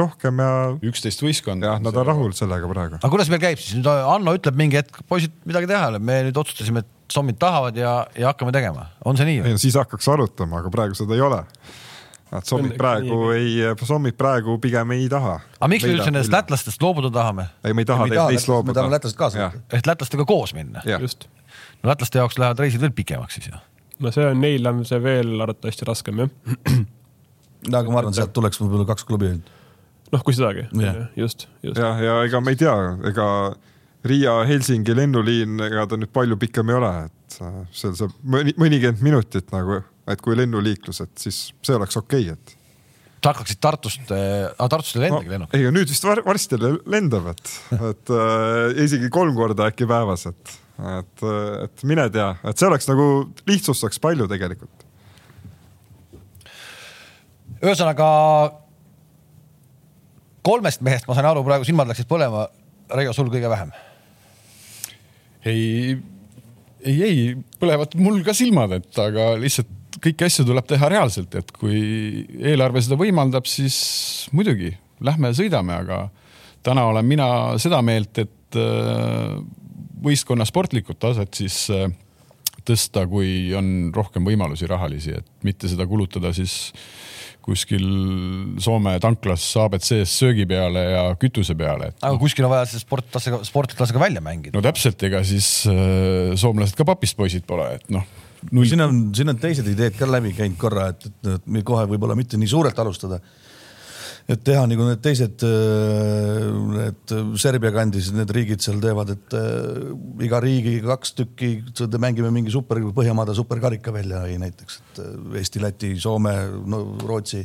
[0.00, 0.52] rohkem ja
[0.88, 1.74] üksteist võistkonda.
[1.74, 3.00] jah, nad on rahul sellega praegu.
[3.00, 6.00] aga kuidas meil käib siis nüüd Anno ütleb mingi hetk, poisid, midagi teha ei ole,
[6.00, 9.60] me nüüd otsustasime, et sommid tahavad ja, ja hakkame tegema, on see nii ei no
[9.62, 11.42] siis hakkaks arutama, aga praegu seda ei ole.
[12.32, 15.34] Nad sommid Õnneks praegu ei, sommid praegu pigem ei taha.
[15.58, 16.32] aga miks me üldse nendest?
[16.32, 17.44] lätlastest loobuda tahame?
[17.64, 18.76] ei, me ei taha Me ei taha neist lätlastest- me loobuda.
[18.78, 19.76] tahame lätlased kaasa jah, võtta.
[19.78, 20.80] et lätlastega koos minna?
[20.88, 21.26] jah, just.
[21.82, 23.60] no lätlaste jaoks lähevad reisid veel pikemaks siis ju.
[24.00, 26.32] no see on, neil on see veel arvatavasti raskem jah.
[27.82, 29.34] aga ma arvan, sealt tuleks võib-olla kaks klubi.
[30.12, 31.76] noh, kui sedagi Jah., just, just.
[31.76, 32.72] ja, ja ega ma ei tea,
[33.12, 33.28] ega
[34.08, 39.04] Riia-Helsingi lennuliin, ega ta nüüd palju pikem ei ole, et äh, seal saab mõni, mõnikümmend
[39.04, 39.78] minutit nagu,
[40.10, 42.58] et kui lennuliiklus, et siis see oleks okei okay,, et
[43.28, 45.54] hakkaksid Tartust äh,, Tartust ei lendagi no, lennuk.
[45.54, 46.58] ei, nüüd vist var varsti
[46.90, 50.56] lendab, et, et äh, isegi kolm korda äkki päevas, et,
[50.96, 51.26] et,
[51.68, 53.06] et mine tea, et see oleks nagu
[53.46, 54.88] lihtsustaks palju tegelikult.
[57.62, 58.10] ühesõnaga
[60.42, 62.48] kolmest mehest ma sain aru, praegu silmad läksid põlema.
[62.92, 63.70] Reigo, sul kõige vähem?
[65.48, 65.96] Ei,
[66.84, 67.22] ei, ei
[67.60, 69.70] põlevad mul ka silmad, et aga lihtsalt
[70.02, 73.76] kõiki asju tuleb teha reaalselt, et kui eelarve seda võimaldab, siis
[74.34, 74.72] muidugi
[75.04, 76.06] lähme sõidame, aga
[76.64, 77.28] täna olen mina
[77.62, 79.36] seda meelt, et äh,
[80.02, 81.90] võistkonna sportlikud taset siis äh,
[82.68, 86.72] tõsta, kui on rohkem võimalusi rahalisi, et mitte seda kulutada siis
[87.42, 87.84] kuskil
[88.62, 91.90] Soome tanklas abc-s söögi peale ja kütuse peale.
[91.98, 94.54] aga kuskil on vaja see sportlasega, sportlasega välja mängida.
[94.54, 98.06] no täpselt, ega siis äh, soomlased ka papist poisid pole, et noh
[98.50, 98.66] null.
[98.68, 102.16] siin on, siin on teised ideed ka läbi käinud korra, et, et, et kohe võib-olla
[102.18, 103.20] mitte nii suurelt alustada.
[104.30, 109.90] Et teha nagu need teised, äh, need Serbia kandis, need riigid seal teevad, et äh,
[110.26, 111.52] iga riigi kaks tükki,
[112.02, 117.42] mängime mingi super, Põhjamaade superkarika välja või näiteks, et äh, Eesti, Läti, Soome no,, Rootsi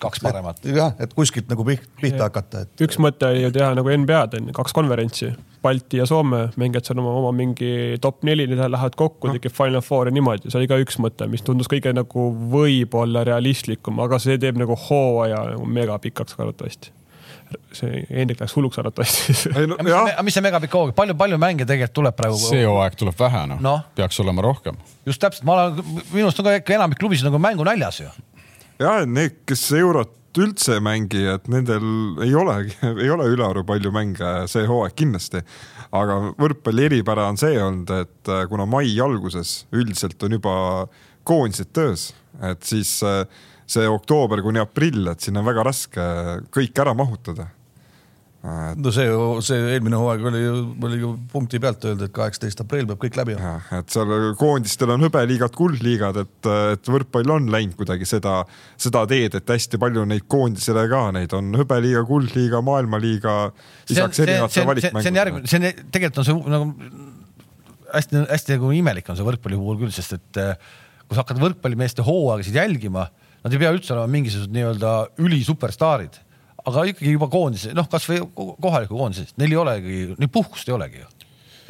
[0.00, 0.64] kaks paremat.
[0.64, 2.84] jah, et kuskilt nagu pihta hakata, et.
[2.86, 6.88] üks mõte oli ju teha nagu NBA-d on ju, kaks konverentsi Balti ja Soome mängivad
[6.88, 10.48] seal oma, oma mingi top neli, need lähevad kokku no., tekib Final Four ja niimoodi,
[10.48, 14.78] see oli ka üks mõte, mis tundus kõige nagu võib-olla realistlikum, aga see teeb nagu
[14.88, 16.94] hooaja nagu megapikaks arvatavasti
[17.74, 19.76] see Hendrik läks hulluks arvatavasti no,.
[19.82, 19.94] mis,
[20.26, 22.38] mis see megapikk hooaeg, palju, palju mänge tegelikult tuleb praegu?
[22.42, 24.78] see hooaeg tuleb vähe noh no., peaks olema rohkem.
[25.08, 25.80] just täpselt, ma olen,
[26.12, 28.10] minu arust on ka ikka enamik klubisid nagu mängu näljas ju.
[28.80, 31.84] Jah, need, kes eurot üldse ei mängi, et nendel
[32.24, 35.42] ei olegi, ei ole ülearu palju mänge see hooaeg kindlasti.
[35.90, 40.54] aga võrkpalli eripära on see olnud, et äh, kuna mai alguses üldiselt on juba
[41.26, 42.10] koondised töös,
[42.46, 43.24] et siis äh,
[43.70, 46.06] see oktoober kuni aprill, et sinna on väga raske
[46.54, 47.50] kõik ära mahutada
[48.40, 49.08] no see,
[49.44, 50.52] see eelmine hooaeg oli ju,
[50.88, 53.60] oli ju punkti pealt öelda, et kaheksateist aprill peab kõik läbi olema.
[53.76, 58.38] et seal koondistel on hõbeliigad, kuldliigad, et, et võrkpall on läinud kuidagi seda,
[58.80, 63.36] seda teed, et hästi palju neid koondisele ka, neid on hõbeliiga, kuldliiga, maailmaliiga.
[63.84, 66.72] see on, see, see, see, see on järgmine, see on tegelikult on see nagu
[67.90, 70.72] hästi-hästi nagu imelik on see võrkpalli puhul küll, sest et eh,
[71.04, 73.04] kui sa hakkad võrkpallimeeste hooaegasid jälgima,
[73.44, 76.20] nad ei pea üldse olema mingisugused nii-öelda ülisuperstaarid
[76.68, 81.02] aga ikkagi juba koondis, noh, kasvõi kohaliku koondise, neil ei olegi, neil puhkust ei olegi
[81.02, 81.12] ju,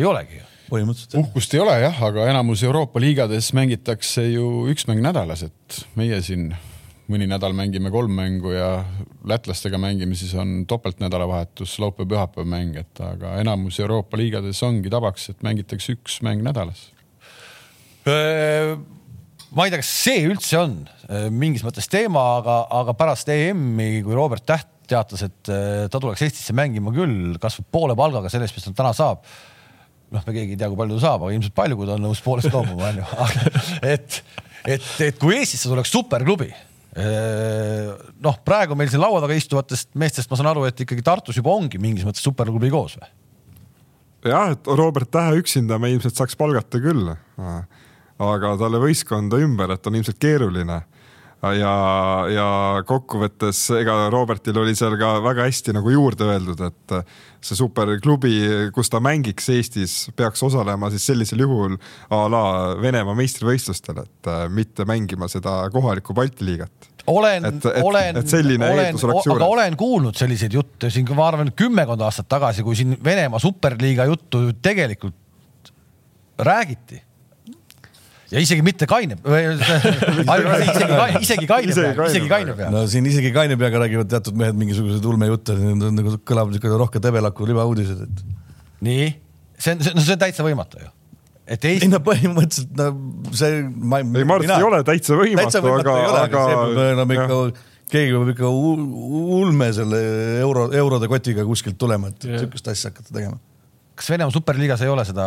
[0.00, 0.46] ei olegi ju.
[0.70, 1.16] Põhimõtteliselt.
[1.16, 6.20] puhkust ei ole jah, aga enamus Euroopa liigades mängitakse ju üks mäng nädalas, et meie
[6.22, 6.52] siin
[7.10, 8.68] mõni nädal mängime kolm mängu ja
[9.26, 15.42] lätlastega mängime, siis on topeltnädalavahetus, laupäev-pühapäev mäng, et aga enamus Euroopa liigades ongi tavaks, et
[15.46, 16.86] mängitakse üks mäng nädalas.
[19.50, 20.76] Ma ei tea, kas see üldse on
[21.34, 26.24] mingis mõttes teema, aga, aga pärast EM-i, kui Robert Täht teatas, et äh, ta tuleks
[26.26, 29.22] Eestisse mängima küll, kasvõi poole palgaga sellest, mis ta täna saab.
[30.10, 32.02] noh, me keegi ei tea, kui palju ta saab, aga ilmselt palju, kui ta on
[32.02, 33.04] nõus poolest loobuma, onju.
[33.94, 34.18] et,
[34.66, 37.94] et, et kui Eestisse tuleks superklubi äh,
[38.26, 41.54] noh, praegu meil siin laua taga istuvatest meestest ma saan aru, et ikkagi Tartus juba
[41.54, 43.10] ongi mingis mõttes superklubi koos või?
[44.26, 47.06] jah, et Robert Tähe üksinda me ilmselt saaks palgata küll.
[48.20, 50.82] aga talle võistkonda ümber, et on ilmselt keeruline
[51.42, 51.74] ja,
[52.30, 52.48] ja
[52.88, 56.94] kokkuvõttes ega Robertil oli seal ka väga hästi nagu juurde öeldud, et
[57.40, 58.34] see superklubi,
[58.76, 61.78] kus ta mängiks Eestis, peaks osalema siis sellisel juhul
[62.12, 62.44] a la
[62.80, 66.90] Venemaa meistrivõistlustel, et mitte mängima seda kohalikku Balti liigat.
[67.10, 67.46] Olen,
[67.82, 68.98] olen, olen,
[69.32, 74.04] aga olen kuulnud selliseid jutte siin, ma arvan, kümmekond aastat tagasi, kui siin Venemaa superliiga
[74.10, 75.16] juttu tegelikult
[76.40, 77.00] räägiti
[78.30, 82.70] ja isegi mitte kaine isegi, isegi kaine pea, isegi kaine pea.
[82.74, 87.48] no siin isegi kaine peaga räägivad teatud mehed mingisuguseid ulmejutte, nagu kõlavad niisugune rohke debelaku
[87.50, 88.22] libauudised, et.
[88.86, 89.10] nii,
[89.58, 90.92] see on, no see on täitsa võimatu ju
[91.50, 91.88] et Eesti.
[91.88, 94.06] ei no põhimõtteliselt no see, ma ei.
[94.06, 96.46] ei, ma arvan, et ei ole täitsa võimatu, aga, aga.
[96.94, 97.42] enam ikka,
[97.90, 98.54] keegi peab ikka
[99.40, 99.98] ulme selle
[100.38, 103.40] euro, eurode kotiga kuskilt tulema, et sihukest asja hakata tegema
[104.00, 105.24] kas Venemaa superliigas ei ole seda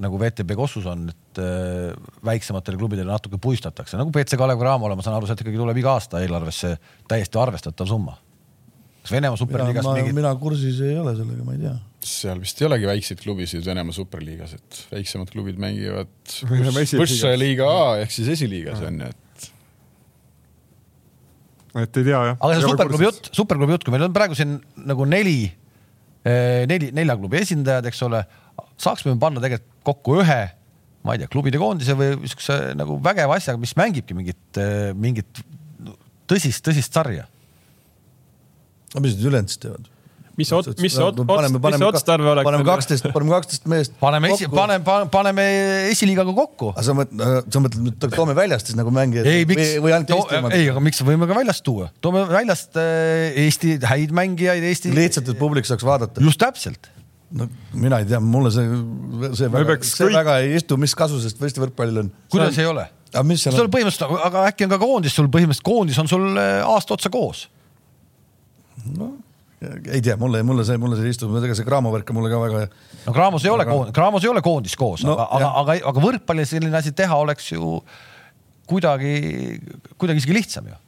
[0.00, 1.90] nagu VTB Kossus on, et äh,
[2.24, 5.96] väiksematele klubidele natuke puistatakse, nagu BC Kalev Cramole, ma saan aru, sealt ikkagi tuleb iga
[5.96, 6.76] aasta eelarvesse
[7.10, 8.16] täiesti arvestatav summa.
[9.02, 10.16] kas Venemaa superliigas mingit?
[10.16, 11.74] mina kursis ei ole sellega, ma ei tea.
[12.12, 16.08] seal vist ei olegi väikseid klubisid Venemaa superliigas, et väiksemad klubid mängivad
[17.02, 19.22] Võssa liiga A ehk siis esiliigas on ju, et
[21.84, 22.40] et ei tea jah.
[22.40, 24.56] aga see superklubi jutt, superklubi jutt, kui meil on praegu siin
[24.88, 25.52] nagu neli
[26.26, 28.22] neli, nelja klubi esindajad, eks ole.
[28.80, 30.40] saaksime panna tegelikult kokku ühe,
[31.06, 35.42] ma ei tea, klubide koondise või niisuguse nagu vägeva asjaga, mis mängibki mingit, eh, mingit
[36.26, 37.28] tõsist, tõsist sarja.
[38.94, 39.90] no mis need ülejäänud siis teevad?
[40.36, 40.50] Mis
[40.84, 42.46] mis ot-, paneme, mis otstarve oleks?
[42.46, 43.94] paneme kaksteist, paneme kaksteist meest.
[44.00, 45.46] paneme esi, paneme, paneme
[45.92, 46.72] esiliigaga kokku.
[46.74, 51.00] aga sa mõtled, sa mõtled toome väljast siis nagu mängijad ei, miks ei, aga miks
[51.06, 54.92] võime ka väljast tuua, toome väljast äh, Eesti häid mängijaid, Eesti.
[54.96, 56.20] lihtsalt, et publik saaks vaadata.
[56.24, 56.90] just täpselt.
[57.36, 58.68] no mina ei tea, mulle see,
[59.32, 62.12] see Me väga, see kõik- väga ei istu, mis kasu sellest Eesti võrkpallil on?
[62.32, 62.88] kuidas ei ole?
[63.12, 63.72] aga mis seal sul on?
[63.72, 67.46] põhimõtteliselt, aga äkki on ka koondis sul põhimõtteliselt, koondis on sul äh, aasta otsa koos.
[69.92, 72.32] Ei tea, mulle, mulle see, mulle see ei istu, ega see Graamo värk on mulle
[72.32, 72.66] ka väga
[73.06, 75.90] no Graamos ei ole koondis, Graamos ei ole koondis koos No, no,, aga, aga, aga,
[75.92, 77.80] aga võrkpallis selline asi teha oleks ju
[78.66, 79.16] kuidagi,
[79.96, 80.78] kuidagi isegi lihtsam ju.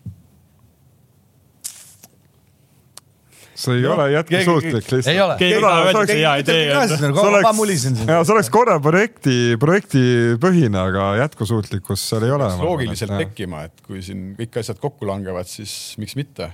[3.58, 5.06] see ei ole jätkusuutlik lihtsalt.
[5.06, 5.36] ei ole.
[5.38, 8.12] keegi ei taha öelda, et see hea idee ma oleks mulisin, siin.
[8.12, 12.52] ja see oleks korra projekti, projektipõhine, aga jätkusuutlikkust seal ei ole.
[12.62, 16.52] loogiliselt tekkima, et kui siin kõik asjad kokku langevad, siis miks mitte.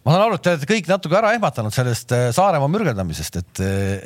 [0.00, 3.60] Ma saan aru, et te olete kõik natuke ära ehmatanud sellest äh, Saaremaa mürgeldamisest, et,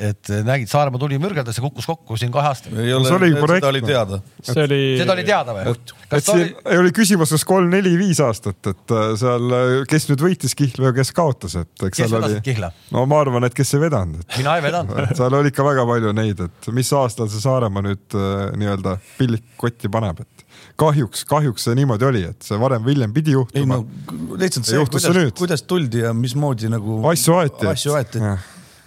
[0.09, 2.75] et nägid, Saaremaa tuli mürgeldas ja kukkus kokku siin kahe aastaga.
[2.83, 3.69] See oli seda korrektne.
[3.69, 4.19] oli teada.
[4.43, 4.79] see oli.
[4.99, 5.71] seda oli teada või?
[5.71, 9.57] et ta siin oli, oli küsimus, kas kolm, neli, viis aastat, et seal,
[9.91, 12.73] kes nüüd võitis Kihlveo, kes kaotas, et eks kes seal oli, Kihla?
[12.95, 14.99] no ma arvan, et kes ei vedanud, et mina ei vedanud.
[15.07, 18.19] et seal oli ikka väga palju neid, et mis aastal see Saaremaa nüüd
[18.59, 20.44] nii-öelda pillik kotti paneb, et
[20.79, 24.35] kahjuks, kahjuks see niimoodi oli, et see varem või hiljem pidi ei juhtuma no.
[24.39, 27.69] lihtsalt Ja see, kuidas nüüd., kuidas tuldi ja mismoodi nagu asju aeti.
[27.71, 28.23] asju aeti.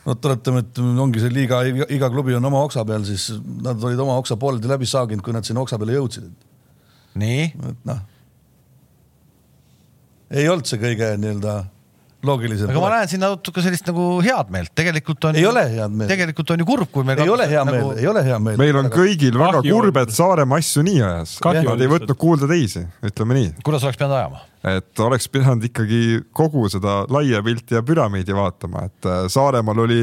[0.05, 3.30] no tuletame, et ongi see liiga, iga klubi on oma oksa peal, siis
[3.64, 6.28] nad olid oma oksa pooleldi läbi saaginud, kui nad sinna oksa peale jõudsid,
[7.24, 8.05] nii, et noh.
[10.36, 11.59] ei olnud see kõige nii-öelda
[12.27, 12.71] loogilisem.
[12.73, 15.39] aga ma näen siin natuke sellist nagu head meelt, tegelikult on.
[15.39, 16.11] Ei ole head meelt.
[16.11, 17.23] tegelikult on ju kurb, kui meil.
[17.23, 18.61] ei ole hea meel, ei ole hea meel.
[18.61, 19.81] meil on kõigil väga Kahju on.
[19.81, 21.37] kurb, et Saaremaa asju nii ajas.
[21.45, 24.43] Nad ei võtnud kuulda teisi, ütleme nii kuidas oleks pidanud ajama?
[24.69, 26.01] et oleks pidanud ikkagi
[26.35, 30.01] kogu seda laia pilti ja püramiidi vaatama, et äh, Saaremaal oli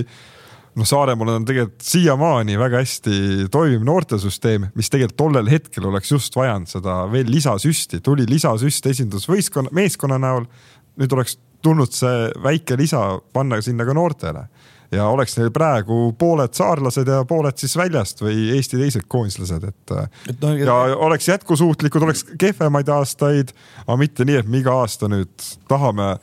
[0.76, 6.36] noh, Saaremaal on tegelikult siiamaani väga hästi toimiv noortesüsteem, mis tegelikult tollel hetkel oleks just
[6.36, 10.48] vajanud seda veel lisasüsti, tuli lisasüst esindusvõistkonna, meeskonna näol.
[10.96, 11.36] nüüd oleks
[11.66, 13.02] tulnud see väike lisa
[13.34, 14.46] panna sinna ka noortele
[14.94, 19.94] ja oleks neil praegu pooled saarlased ja pooled siis väljast või Eesti teised koondislased, et,
[20.42, 23.54] no- ja oleks jätkusuutlikud, oleks kehvemaid aastaid,
[23.86, 25.34] aga mitte nii, et me iga aasta nüüd
[25.72, 26.16] tahame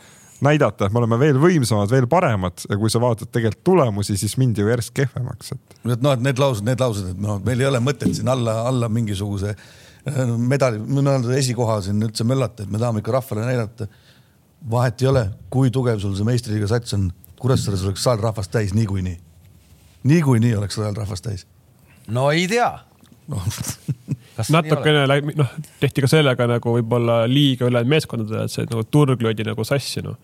[0.43, 4.35] näidata, et me oleme veel võimsamad, veel paremad ja kui sa vaatad tegelikult tulemusi, siis
[4.41, 7.63] mindi ju järjest kehvemaks, et et noh, et need laused, need laused, et noh, meil
[7.63, 10.83] ei ole mõtet siin alla, alla mingisuguse äh, medali,
[11.39, 13.91] esikoha siin üldse möllata, et me tahame ikka rahvale näidata.
[14.71, 17.11] Vahet ei ole, kui tugev sul see meistriliiga sats on,
[17.43, 19.17] Kuressaares oleks saal rahvast täis niikuinii.
[20.05, 21.47] niikuinii oleks saal rahvast täis
[22.07, 22.79] no ei tea.
[23.29, 23.43] no.
[24.57, 25.51] natukene läbi, noh,
[25.81, 30.03] tehti ka sellega nagu võib-olla liiga ülejäänud meeskondadele, et see nagu turg löödi nagu sassi,
[30.05, 30.17] noh.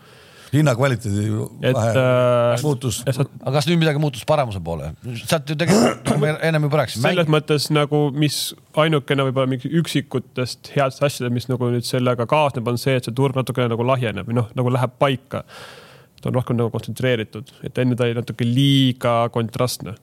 [0.52, 1.24] Hinnakvaliteedi
[1.62, 3.00] et vahe äh, muutus.
[3.06, 4.92] aga kas nüüd midagi muutus paremuse poole?
[5.20, 8.38] sealt ju tegelikult, nagu me ennem juba rääkisime selles, mõttes nagu, mis
[8.78, 13.16] ainukene võib-olla mingi üksikutest headest asjadest, mis nagu nüüd sellega kaasneb, on see, et see
[13.16, 15.44] turg natukene nagu lahjeneb või noh, nagu läheb paika.
[16.18, 19.94] ta on rohkem nagu kontsentreeritud, et enne ta oli natuke liiga kontrastne.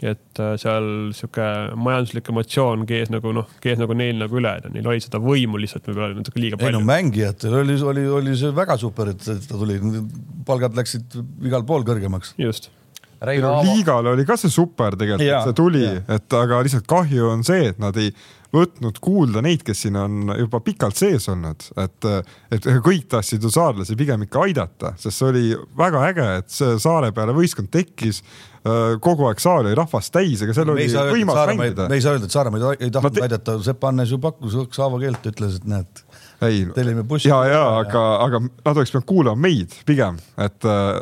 [0.00, 1.46] Et äh, seal sihuke
[1.78, 5.86] majanduslik emotsioon kees nagu noh, kees nagu neil nagu üle, neil oli seda võimu lihtsalt
[5.90, 6.84] võib-olla natuke liiga ei no palju.
[6.88, 9.78] mängijatel oli, oli, oli see väga super, et ta tuli,
[10.48, 12.34] palgad läksid igal pool kõrgemaks.
[12.40, 12.70] just,
[13.22, 17.28] Reino Aavo, liigale oli ka see super tegelikult, et see tuli et aga lihtsalt kahju
[17.30, 18.10] on see, et nad ei
[18.52, 22.08] võtnud kuulda neid, kes siin on juba pikalt sees olnud, et,
[22.52, 25.44] et kõik tahtsid ju saarlasi pigem ikka aidata, sest see oli
[25.78, 28.22] väga äge, et see saare peale võistkond tekkis.
[29.02, 30.84] kogu aeg saal oli rahvast täis, aga seal oli
[31.16, 31.96] võimas mängida me.
[31.96, 35.24] ei saa öelda, et Saaremaa ei- tahtnud te- aidata, Sepp Hannes ju pakkus Saavo keelt,
[35.32, 36.04] ütles, et näed,
[36.46, 36.60] ei,
[37.24, 40.60] ja, ja aga, aga nad oleks pidanud kuulama meid pigem, et,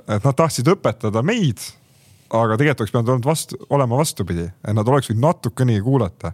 [0.09, 1.59] et nad tahtsid õpetada meid.
[2.30, 6.30] aga tegelikult oleks pidanud olnud vastu, olema vastupidi, et nad oleks võinud natukenegi kuulata,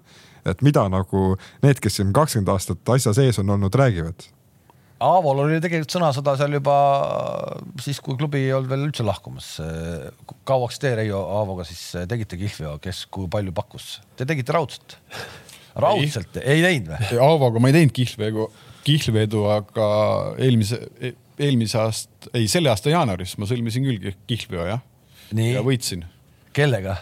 [0.46, 1.28] et mida nagu
[1.64, 4.28] need, kes siin kakskümmend aastat asja sees on olnud, räägivad.
[5.04, 6.74] Aavol oli tegelikult sõnasõda seal juba
[7.84, 9.58] siis, kui klubi ei olnud veel üldse lahkumas.
[10.48, 13.98] kauaks te Reio Aavoga siis tegite kihlveo, kes kui palju pakkus?
[14.16, 14.96] Te tegite raudselt?
[15.76, 17.20] raudselt, ei teinud või?
[17.26, 18.48] Aavoga ma ei teinud kihlvedu,
[18.86, 19.88] kihlvedu, aga
[20.40, 20.80] eelmise,
[21.36, 24.84] eelmise aasta, ei selle aasta jaanuaris ma sõlmisin küll kihlveo jah.
[25.36, 26.06] Ja võitsin.
[26.56, 26.96] kellega?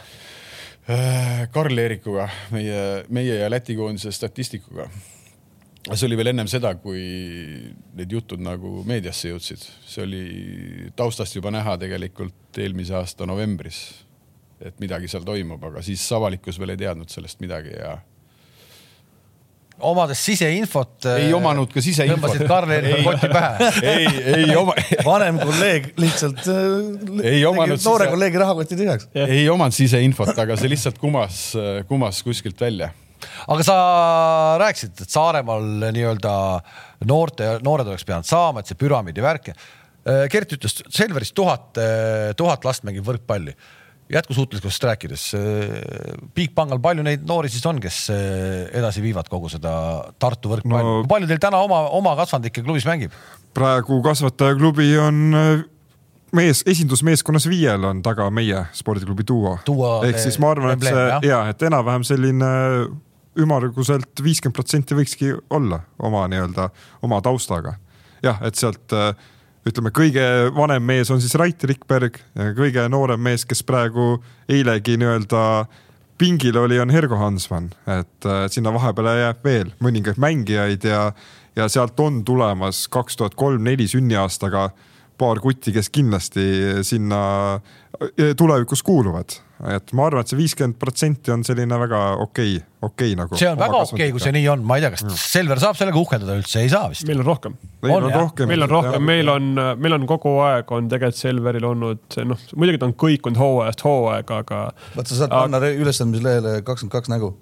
[0.85, 2.79] Karl Eerikuga, meie,
[3.09, 4.89] meie ja Läti koondise statistikuga.
[5.95, 7.01] see oli veel ennem seda, kui
[7.97, 10.25] need jutud nagu meediasse jõudsid, see oli
[10.97, 13.81] taustast juba näha tegelikult eelmise aasta novembris,
[14.61, 17.99] et midagi seal toimub, aga siis avalikkus veel ei teadnud sellest midagi ja
[19.81, 21.07] omades siseinfot.
[21.19, 22.19] ei omanud ka siseinfot.
[22.19, 23.71] tõmbasid Karl-Erik koti pähe.
[23.93, 24.75] ei, ei oma,
[25.09, 26.43] vanem kolleeg lihtsalt
[27.25, 29.09] Ei omanud noore sise- kolleegi rahakoti tühjaks.
[29.27, 31.41] ei omanud siseinfot, aga see lihtsalt kumas,
[31.91, 32.91] kumas kuskilt välja.
[33.49, 33.77] aga sa
[34.63, 36.35] rääkisid, et Saaremaal nii-öelda
[37.09, 39.55] noorte, noored oleks pidanud saama, et see püramiidi värk.
[40.31, 41.79] Gert ütles Selveris tuhat,
[42.37, 43.55] tuhat last mängib võrkpalli.
[44.13, 45.23] Jätkusuutlikkusest rääkides,
[46.37, 49.73] Bigbangal palju neid noori siis on, kes eh, edasi viivad kogu seda
[50.21, 51.07] Tartu võrkpalli no,?
[51.09, 53.15] Palju teil täna oma, oma kasvandike klubis mängib?
[53.55, 55.65] praegu kasvatajaklubi on äh,
[56.35, 61.31] mees, esindusmeeskonnas viiel on taga meie spordiklubi Duo, Duo ehk siis ma arvan, et see
[61.31, 62.51] ja et enam-vähem selline
[63.41, 66.69] ümmarguselt viiskümmend protsenti võikski olla oma nii-öelda
[67.07, 67.79] oma taustaga.
[68.23, 69.15] jah, et sealt äh,
[69.69, 70.25] ütleme, kõige
[70.57, 72.19] vanem mees on siis Rait Rikberg,
[72.57, 74.19] kõige noorem mees, kes praegu
[74.51, 75.45] eilegi nii-öelda
[76.21, 81.09] pingil oli, on Hergo Hansman, et äh, sinna vahepeale jääb veel mõningaid mängijaid ja,
[81.57, 84.69] ja sealt on tulemas kaks tuhat kolm-neli sünniaastaga
[85.19, 86.45] paar kutti, kes kindlasti
[86.87, 87.19] sinna
[87.57, 89.41] äh, tulevikus kuuluvad.
[89.71, 93.37] et ma arvan, et see viiskümmend protsenti on selline väga okei, okei nagu.
[93.39, 96.01] see on väga okei, kui see nii on, ma ei tea, kas Selver saab sellega
[96.03, 97.07] uhkeldada üldse, ei saa vist.
[97.09, 97.55] meil on rohkem.
[97.87, 98.51] meil On, rohkem.
[98.51, 99.49] meil on rohkem, meil on,
[99.79, 104.43] meil on kogu aeg on tegelikult Selveril olnud, noh, muidugi ta on kõikunud hooajast hooaega,
[104.45, 104.61] aga
[104.99, 107.33] vaat sa saad panna re- ülestõmbmislehele kakskümmend kaks nägu.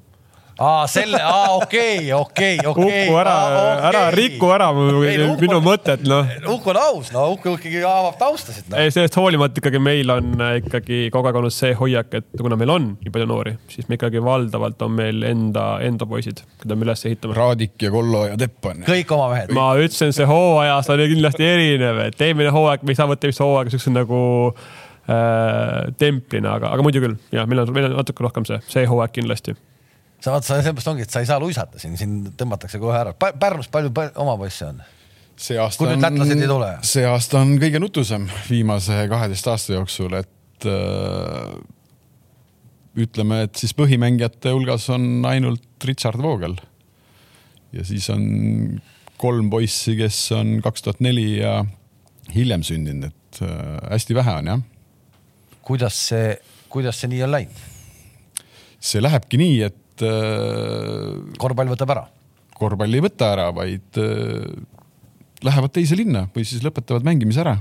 [0.61, 3.07] aa, selle, aa okei, okei, okei.
[3.09, 3.35] Uku ära,
[3.89, 5.03] ära riku ära mu-
[5.41, 6.29] minu mõtet, noh.
[6.53, 8.77] Uku on aus, no Uku ikkagi avab taustasid no..
[8.81, 12.59] ei, sellest hoolimata ikkagi meil on äh, ikkagi kogu aeg olnud see hoiak, et kuna
[12.61, 16.77] meil on nii palju noori, siis me ikkagi valdavalt on meil enda, enda poisid, keda
[16.77, 17.37] me üles ehitame.
[17.39, 18.85] Raadik ja Kollo ja Tepp on.
[18.89, 19.53] kõik oma mehed.
[19.57, 23.43] ma ütlesin, see hooajas oli kindlasti erinev, et eelmine hooaeg, me ei saa võtta vist
[23.43, 24.23] hooaega siukse nagu
[24.53, 28.89] äh, templina, aga, aga muidu küll ja meil on, meil on natuke rohkem see, see
[28.91, 29.57] hooaeg kindlasti.
[30.23, 33.15] Sa vaata, sellepärast ongi, et sa ei saa luisata siin, siin tõmmatakse kohe ära.
[33.19, 34.83] Pärnus palju pä- oma poisse on?
[35.43, 36.69] see aasta tule?
[36.87, 41.55] see aasta on kõige nutusem viimase kaheteist aasta jooksul, et äh,
[43.03, 46.57] ütleme, et siis põhimängijate hulgas on ainult Richard Voogel.
[47.73, 48.23] ja siis on
[49.17, 51.65] kolm poissi, kes on kaks tuhat neli ja
[52.35, 54.65] hiljem sündinud, et äh, hästi vähe on jah.
[55.63, 56.37] kuidas see,
[56.69, 57.69] kuidas see nii on läinud?
[58.83, 62.07] see lähebki nii, et äh, korvpall võtab ära.
[62.57, 64.49] korvpalli ei võta ära, vaid äh,
[65.43, 67.57] lähevad teise linna või siis lõpetavad mängimise ära.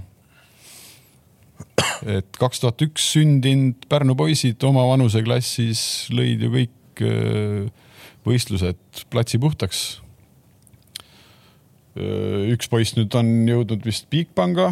[2.02, 7.90] et kaks tuhat üks sündinud Pärnu poisid oma vanuseklassis lõid ju kõik äh,
[8.26, 10.02] võistlused platsi puhtaks.
[11.92, 14.70] üks poiss nüüd on jõudnud vist Bigpanga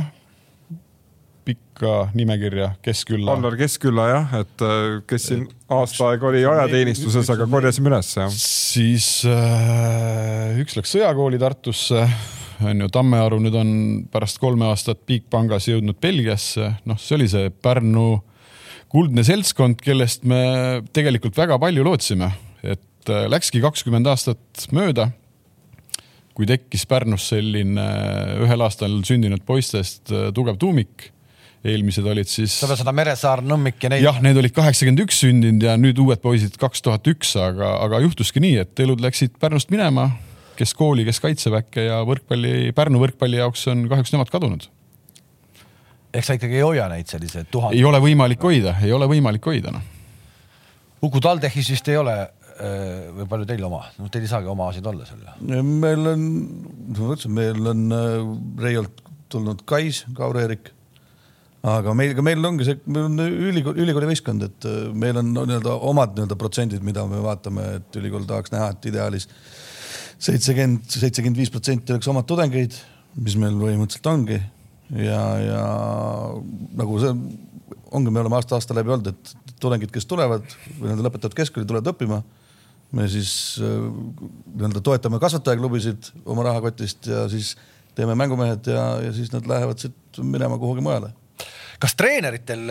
[1.80, 3.34] pikka nimekirja Keskkülla.
[3.34, 8.32] Allar Keskkülla jah, et äh, kes siin aasta aega oli ajateenistuses, aga korjasime üles jah.
[8.36, 12.04] siis äh, üks läks sõjakooli Tartusse,
[12.66, 13.72] on ju, Tammearu nüüd on
[14.12, 18.10] pärast kolme aastat Bigpangas jõudnud Belgiasse, noh, see oli see Pärnu
[18.92, 25.12] kuldne seltskond, kellest me tegelikult väga palju lootsime, et äh, läkski kakskümmend aastat mööda
[26.40, 27.86] kui tekkis Pärnus selline
[28.46, 31.10] ühel aastal sündinud poistest äh, tugev tuumik,
[31.66, 34.04] eelmised olid siis sa pead seda Meresaar, Nõmmik ja neid.
[34.06, 38.00] jah, need olid kaheksakümmend üks sündinud ja nüüd uued poisid kaks tuhat üks, aga, aga
[38.06, 40.10] juhtuski nii, et elud läksid Pärnust minema,
[40.60, 44.70] kes kooli, kes kaitseväkke ja võrkpalli, Pärnu võrkpalli jaoks on kahjuks nemad kadunud.
[46.14, 47.86] eks sa ikkagi ei hoia neid selliseid tuhandeid ei.
[47.86, 49.96] ole võimalik hoida, ei ole võimalik hoida noh.
[51.04, 54.88] Uku TalTechis vist ei ole äh, või palju teil oma, no teil ei saagi omaasid
[54.88, 55.28] olla seal.
[55.64, 56.26] meil on,
[56.96, 58.34] ma ütlesin, meil on äh,
[58.64, 60.74] Reiolt tulnud Kais, Kaur-Erik.
[61.68, 65.46] Aga meil, meil ongi see, meil on ülikooli, ülikooli võistkond, et äh, meil on no,
[65.50, 69.28] nii-öelda omad nii-öelda protsendid, mida me vaatame, et ülikool tahaks näha, et ideaalis
[70.20, 72.76] seitsekümmend, seitsekümmend viis protsenti oleks omad tudengeid,
[73.20, 74.40] mis meil põhimõtteliselt ongi
[75.04, 75.64] ja, ja
[76.80, 77.14] nagu see
[77.90, 80.46] ongi, me oleme aasta-aasta läbi olnud, et tudengid, kes tulevad
[80.78, 82.22] või nad lõpetavad keskkooli, tulevad õppima
[82.96, 83.32] me siis
[83.62, 83.90] äh,
[84.56, 87.54] nii-öelda toetame kasvatajaklubisid oma rahakotist ja siis
[87.98, 91.12] teeme mängumehed ja, ja siis nad lähevad siit minema kuhugi mujale.
[91.80, 92.66] Kas treeneritel,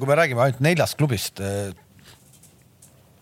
[0.00, 1.42] kui me räägime ainult neljast klubist,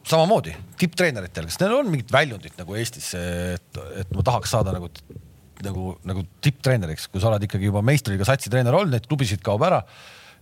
[0.06, 4.90] samamoodi tipptreeneritel, kas neil on mingit väljundit nagu Eestis, et, et ma tahaks saada nagu,
[5.66, 9.66] nagu, nagu tipptreeneriks, kui sa oled ikkagi juba meistriga satsi treener olnud, neid klubisid kaob
[9.66, 9.82] ära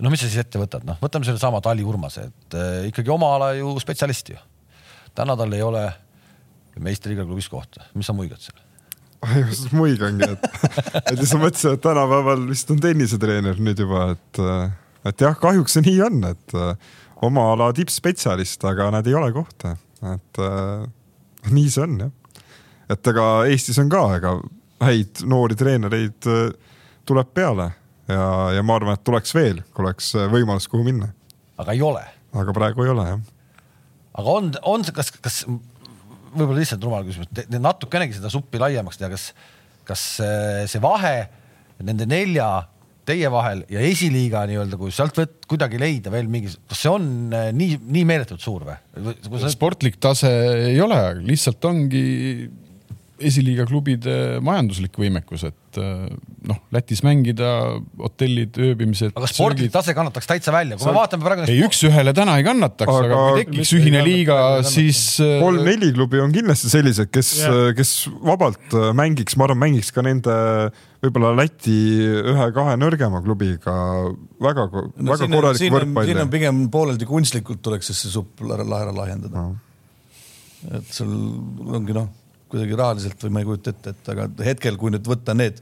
[0.02, 3.34] no mis sa siis ette võtad, noh, võtame sellesama Tali Urmase, et äh, ikkagi oma
[3.36, 4.40] ala ju spetsialist ju.
[5.14, 5.84] täna tal ei ole
[6.82, 8.63] meistriga klubis kohta, mis sa muigad seal?
[9.44, 10.48] Just muigangi, et,
[11.04, 14.42] et siis ma mõtlesin, et tänapäeval vist on tennisetreener nüüd juba, et,
[15.10, 16.74] et jah, kahjuks see nii on, et äh,
[17.24, 19.76] oma ala tippspetsialist, aga nad ei ole kohta,
[20.14, 20.84] et äh,
[21.52, 22.12] nii see on jah.
[22.92, 24.36] et ega Eestis on ka, ega
[24.84, 26.48] häid noori treenereid äh,
[27.08, 27.70] tuleb peale
[28.08, 28.24] ja,
[28.56, 31.12] ja ma arvan, et tuleks veel, kui oleks äh, võimalus, kuhu minna.
[31.58, 32.04] aga ei ole.
[32.34, 33.22] aga praegu ei ole jah.
[34.20, 35.44] aga on, on kas, kas
[36.34, 39.30] võib-olla lihtsalt rumal küsimus, natukenegi seda suppi laiemaks teha, kas,
[39.88, 41.16] kas äh, see vahe
[41.84, 42.48] nende nelja
[43.04, 47.06] teie vahel ja esiliiga nii-öelda, kui sealt võt, kuidagi leida veel mingi, kas see on
[47.32, 48.76] nii, nii meeletult suur või?
[49.52, 50.30] sportlik tase
[50.70, 52.04] ei ole, lihtsalt ongi
[53.28, 56.06] esiliiga klubide majanduslik võimekus, et äh,
[56.48, 57.50] noh, Lätis mängida,
[58.00, 59.14] hotellid, ööbimised.
[59.14, 61.46] aga spordlik tase kannataks täitsa välja, kui me vaatame praegu.
[61.50, 65.04] ei, üks-ühele täna ei kannataks, aga kui tekiks ühine liiga, siis.
[65.24, 67.34] Äh, kolm-neli klubi on kindlasti sellised, kes
[67.76, 67.94] kes
[68.24, 70.34] vabalt äh, mängiks, ma arvan, mängiks ka nende
[71.04, 71.76] võib-olla Läti
[72.32, 73.74] ühe-kahe nõrgema klubiga
[74.42, 76.10] väga no,, väga korralikku võrkpalli.
[76.10, 79.56] siin on pigem pooleldi kunstlikult tuleks siis see supp ära lahendada no..
[80.70, 81.12] et seal
[81.76, 82.10] ongi noh
[82.54, 85.60] kuidagi rahaliselt või ma ei kujuta ette, et aga hetkel, kui nüüd võtta need,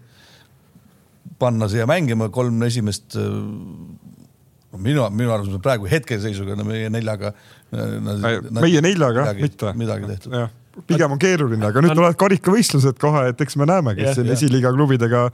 [1.41, 7.33] panna siia mängima kolm esimest no minu, minu arvates praegu hetkeseisuga no meie neljaga.
[7.73, 9.73] meie neljaga midagi, mitte.
[9.79, 10.37] midagi tehtud.
[10.89, 14.73] pigem on keeruline, aga nüüd tulevad karikavõistlused kohe, et eks me näeme, kes siin esiliiga
[14.73, 15.27] klubidega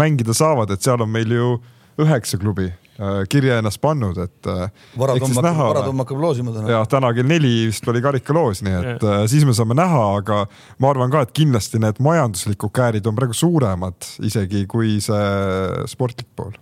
[0.00, 1.50] mängida saavad, et seal on meil ju
[1.98, 4.46] üheksa klubi Äh, kirja ennast pannud, et.
[4.50, 6.72] Äh, varatumm hakkab, loosima täna.
[6.72, 9.20] jah, täna kell neli vist oli karikaloos, nii et ja.
[9.20, 10.40] Äh, siis me saame näha, aga
[10.82, 15.28] ma arvan ka, et kindlasti need majanduslikud käärid on praegu suuremad isegi kui see
[15.94, 16.58] sportlik pool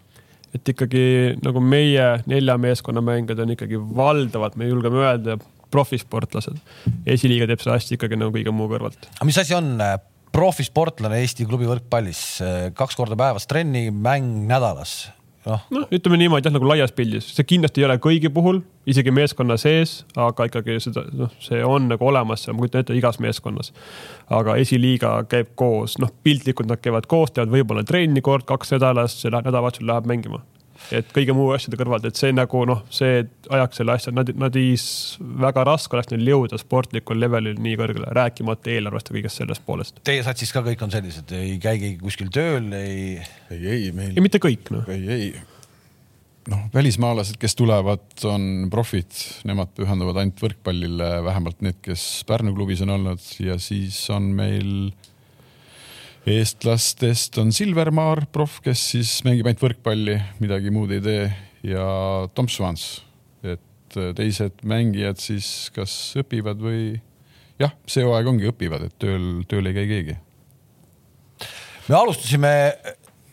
[0.53, 1.07] et ikkagi
[1.41, 5.41] nagu meie nelja meeskonna mängijad on ikkagi valdavalt, me julgeme öelda,
[5.72, 6.61] profisportlased.
[7.09, 9.09] esiliiga teeb seda hästi ikkagi nagu kõige muu kõrvalt.
[9.09, 9.72] aga mis asi on
[10.37, 12.26] profisportlane Eesti klubi võrkpallis?
[12.76, 15.07] kaks korda päevas trenni, mäng nädalas
[15.47, 18.61] noh no, no, ütleme niimoodi jah, nagu laias pildis, see kindlasti ei ole kõigi puhul,
[18.91, 23.21] isegi meeskonna sees, aga ikkagi seda, noh, see on nagu olemas, ma kujutan ette igas
[23.23, 23.73] meeskonnas.
[24.31, 29.21] aga esiliiga käib koos, noh, piltlikult nad käivad koos, teevad võib-olla trenni kord kaks nädalas,
[29.25, 30.43] nädalavahetusel läheb mängima
[30.95, 34.59] et kõige muu asjade kõrvalt, et see nagu noh, see ajaks selle asja, nad, nad
[34.59, 34.76] ei,
[35.47, 40.01] väga raske oleks neil jõuda sportlikul levelil nii kõrgele, rääkimata eelarvest ja kõigest sellest poolest.
[40.07, 43.20] Teie satsis ka kõik on sellised, ei käi keegi kuskil tööl, ei?
[43.51, 44.14] ei, ei meil.
[44.14, 44.89] ei, mitte kõik noh.
[44.93, 45.28] ei, ei
[46.51, 49.11] noh, välismaalased, kes tulevad, on profid,
[49.49, 54.70] nemad pühenduvad ainult võrkpallile, vähemalt need, kes Pärnu klubis on olnud ja siis on meil
[56.27, 61.27] eestlastest on Silvermaar, proff, kes siis mängib ainult võrkpalli, midagi muud ei tee
[61.66, 61.87] ja
[62.35, 62.87] Tom Swans,
[63.47, 66.97] et äh, teised mängijad siis kas õpivad või
[67.62, 70.18] jah, see hooaeg ongi õpivad, et tööl, tööl ei käi keegi.
[71.87, 72.53] me alustasime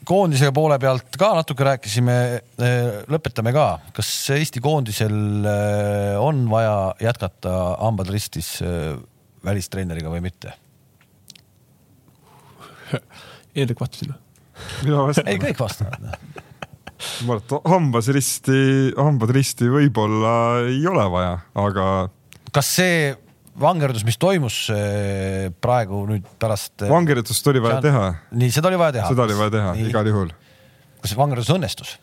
[0.05, 2.17] koondisega poole pealt ka natuke rääkisime,
[2.61, 3.67] äh, lõpetame ka,
[3.97, 5.17] kas Eesti koondisel
[5.49, 8.59] äh, on vaja jätkata hambad ristis
[9.43, 10.53] välistreeneriga või mitte?
[13.57, 14.19] Hendrik vastas sinna.
[14.83, 15.29] mina vastan.
[15.31, 15.99] ei, kõik vastavad
[17.27, 18.59] ma arvan, et hambas risti,
[18.97, 20.35] hambad risti võib-olla
[20.69, 21.87] ei ole vaja, aga.
[22.55, 22.97] kas see
[23.59, 24.57] vangerdus, mis toimus
[25.61, 26.73] praegu nüüd pärast.
[26.81, 28.07] Eh, vangerdust oli vaja teha.
[28.33, 29.11] nii, seda oli vaja teha.
[29.13, 29.89] seda oli vaja teha nii.
[29.91, 30.33] igal juhul.
[31.01, 31.97] kas see vangerdus õnnestus?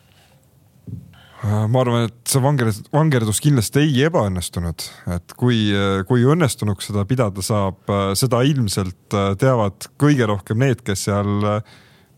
[1.41, 4.83] Äh, ma arvan, et see vangerdus, vangerdus kindlasti ei ebaõnnestunud,
[5.15, 5.71] et kui,
[6.05, 11.47] kui õnnestunuks seda pidada saab, äh, seda ilmselt äh, teavad kõige rohkem need, kes seal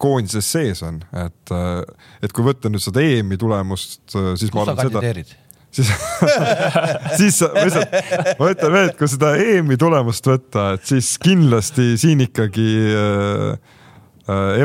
[0.03, 1.53] koondises sees on, et,
[2.25, 5.23] et kui võtta nüüd seda EM-i tulemust, siis Kus ma arvan seda
[5.73, 5.87] siis
[7.15, 7.95] siis ma lihtsalt,
[8.41, 12.67] ma ütlen veel, et kui seda EM-i tulemust võtta, et siis kindlasti siin ikkagi
[12.99, 13.71] äh,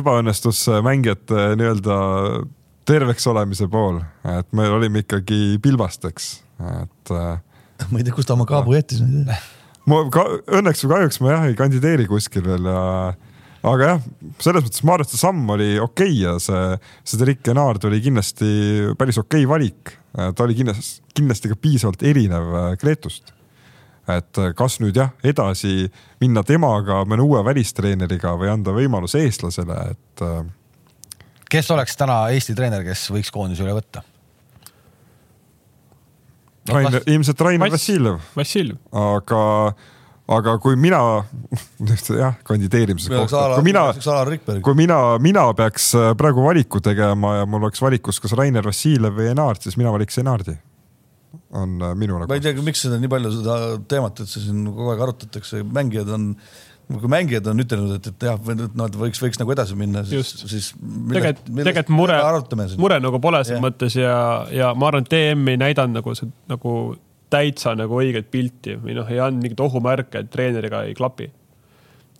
[0.00, 2.02] ebaõnnestus mängijate nii-öelda
[2.88, 6.32] terveks olemise pool, et me olime ikkagi pilbasteks,
[6.82, 7.14] et.
[7.14, 7.38] Äh,
[7.92, 9.38] ma ei tea, kust ta oma kaabu jättis, ma ei tea.
[9.88, 10.26] ma ka
[10.58, 12.82] õnneks või kahjuks ma jah ei kandideeri kuskil veel ja,
[13.68, 14.10] aga jah,
[14.42, 16.66] selles mõttes ma arvan, et see samm oli okei okay ja see,
[17.06, 18.50] see Derek Enard oli kindlasti
[18.98, 19.96] päris okei okay valik.
[20.12, 23.38] ta oli kindlasti, kindlasti ka piisavalt erinev Gretust äh,
[24.08, 25.88] et äh, kas nüüd jah, edasi
[26.22, 30.24] minna temaga, mõne uue välistreeneriga või anda võimalus eestlasele, et
[31.50, 34.04] kes oleks täna Eesti treener, kes võiks koondise üle võtta?
[36.68, 38.18] Rainer, ilmselt Rainer Vassiljev.
[38.36, 38.76] Vassiljev.
[38.92, 39.40] aga,
[40.36, 41.00] aga kui mina,
[42.22, 43.86] jah, kandideerimise kohta, kui mina,
[44.64, 49.16] kui mina, mina peaks äh, praegu valiku tegema ja mul oleks valikus kas Rainer Vassiljev
[49.16, 50.58] või Enard, siis mina valiks Enardi.
[51.52, 52.28] on äh, minu nagu.
[52.28, 56.12] ma ei tea, miks seda nii palju seda teemat üldse siin kogu aeg arutatakse, mängijad
[56.12, 56.34] on
[56.88, 58.38] kui mängijad on ütelnud, et, et jah,
[58.78, 62.16] nad võiks, võiks nagu edasi minna, siis, siis tegelikult, tegelikult mure,
[62.80, 64.14] mure nagu pole selles mõttes ja,
[64.54, 66.72] ja ma arvan, et DM ei näidanud nagu see nagu
[67.32, 71.28] täitsa nagu õiget pilti või noh, ei andnud mingit ohumärke, et treeneriga ei klapi.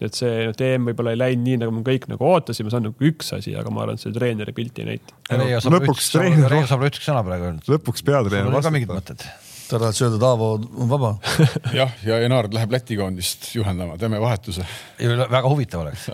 [0.05, 2.89] et see noh, EM võib-olla ei läinud nii, nagu me kõik nagu ootasime, see on
[2.91, 5.17] nagu üks asi, aga ma arvan, et see treeneri pilti ei näita.
[5.33, 7.69] Reijo saab üks sõna praegu öelnud.
[7.73, 9.25] lõpuks peatreener ka mingid vastutab.
[9.25, 9.48] mõtted?
[9.69, 11.13] Sa tahad öelda, et Aavo on vaba?
[11.79, 14.65] jah, ja Enard läheb Läti koondist juhendama, teeme vahetuse.
[14.99, 16.09] väga huvitav oleks,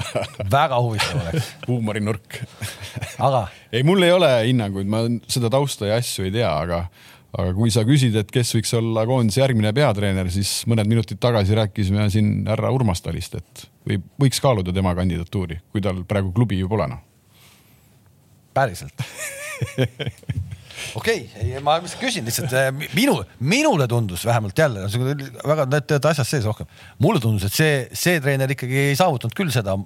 [0.50, 2.40] väga huvitav oleks, huumorinurk.
[3.18, 6.80] aga ei, mul ei ole hinnanguid, ma seda tausta ja asju ei tea, aga,
[7.36, 11.54] aga kui sa küsid, et kes võiks olla koondise järgmine peatreener, siis mõned minutid tagasi
[11.58, 16.58] rääkisime siin härra Urmas Talist, et või võiks kaaluda tema kandidatuuri, kui tal praegu klubi
[16.58, 17.06] ju pole noh.
[18.54, 19.06] päriselt
[20.98, 22.54] okei okay,, ma küsin lihtsalt,
[22.94, 24.86] minu, minule tundus vähemalt jälle,
[25.44, 26.68] väga, te olete asjas sees rohkem.
[27.02, 29.76] mulle tundus, et see, see treener ikkagi ei saavutanud küll seda,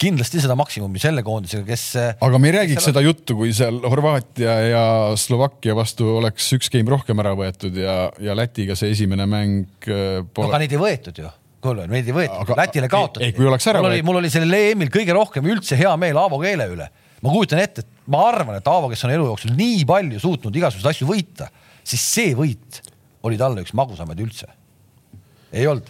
[0.00, 1.86] kindlasti seda maksimumi selle koondisega, kes.
[2.28, 4.84] aga me ei räägiks seda juttu, kui seal Horvaatia ja
[5.18, 10.22] Slovakkia vastu oleks üks game rohkem ära võetud ja, ja Lätiga see esimene mäng äh,
[10.34, 11.32] pole aga neid ei võetud ju,
[11.64, 13.32] kuule, neid ei võetud Lätile kaotati.
[13.38, 16.88] mul oli, mul oli sellel EM-il kõige rohkem üldse hea meel Aavo Keele üle.
[17.22, 20.56] Ma kujutan ette, et ma arvan, et Aavo, kes on elu jooksul nii palju suutnud
[20.60, 21.50] igasuguseid asju võita,
[21.86, 22.80] siis see võit
[23.26, 24.48] oli talle üks magusamaid üldse.
[25.52, 25.88] ei olnud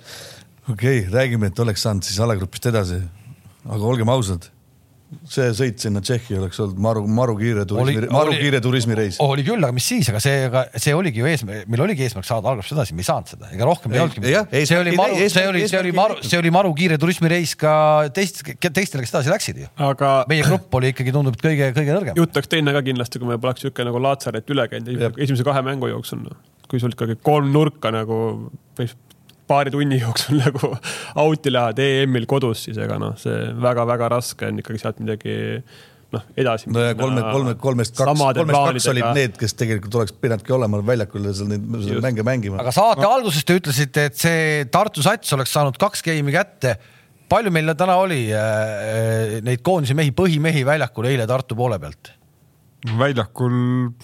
[0.69, 3.01] okei okay,, räägime, et oleks saanud siis alagrupist edasi.
[3.65, 4.49] aga olgem ausad,
[5.29, 9.19] see sõit sinna Tšehhi oleks olnud maru, maru kiire turismi Oli-, maru oli- kiire turismireis.
[9.25, 12.29] oli küll, aga mis siis, aga see, aga see oligi ju eesmärk, meil oligi eesmärk
[12.29, 15.17] saada algusest edasi, me ei saanud seda, ega rohkem ei Ei, olnudki see oli maru,
[15.33, 17.73] see oli, see oli maru, see oli maru kiire turismireis ka
[18.15, 19.71] teist, teistele, kes edasi läksid ju.
[19.89, 22.21] aga meie grupp oli ikkagi, tundub, et kõige, kõige nõrgem.
[22.21, 25.65] jutt oleks teine ka kindlasti, kui meil poleks niisugune nagu Laatsaret üle käinud esimese- kahe
[25.65, 26.37] mängu jooksul no..
[26.69, 28.19] kui sul ikkagi kolm nurka nagu
[29.49, 30.73] paari tunni jooksul nagu
[31.25, 35.39] out'i lähevad EM-il kodus, siis ega noh, see väga-väga raske on ikkagi sealt midagi
[36.15, 36.71] noh, edasi.
[36.73, 40.81] no ja kolme, kolme, kolmest kaks, kolmest kaks olid need, kes tegelikult oleks pidanudki olema
[40.85, 42.05] väljakul ja seal neid Just.
[42.05, 42.61] mänge mängima.
[42.63, 43.15] aga saate no.
[43.19, 46.77] alguses te ütlesite, et see Tartu Sats oleks saanud kaks geimi kätte.
[47.29, 52.15] palju meil täna oli äh, neid koondise mehi, põhimehi väljakul eile Tartu poole pealt?
[52.87, 53.55] Väljakul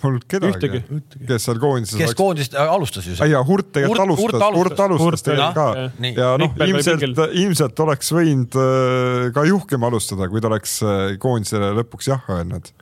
[0.01, 0.81] polnud kedagi Ühtegi.,
[1.29, 3.14] kes seal koondises kes koondist äh, alustas ju?
[3.14, 4.85] jaa, Hurt tegelikult Hurt- Hurt alustas, Hurt alustas.
[4.85, 5.93] alustas Hurt, tegelikult ka jah.
[6.03, 6.14] Nii.
[6.18, 11.70] ja noh, ilmselt ilmselt oleks võinud äh, ka juhkem alustada, kui ta oleks äh, koondisele
[11.79, 12.72] lõpuks jah öelnud.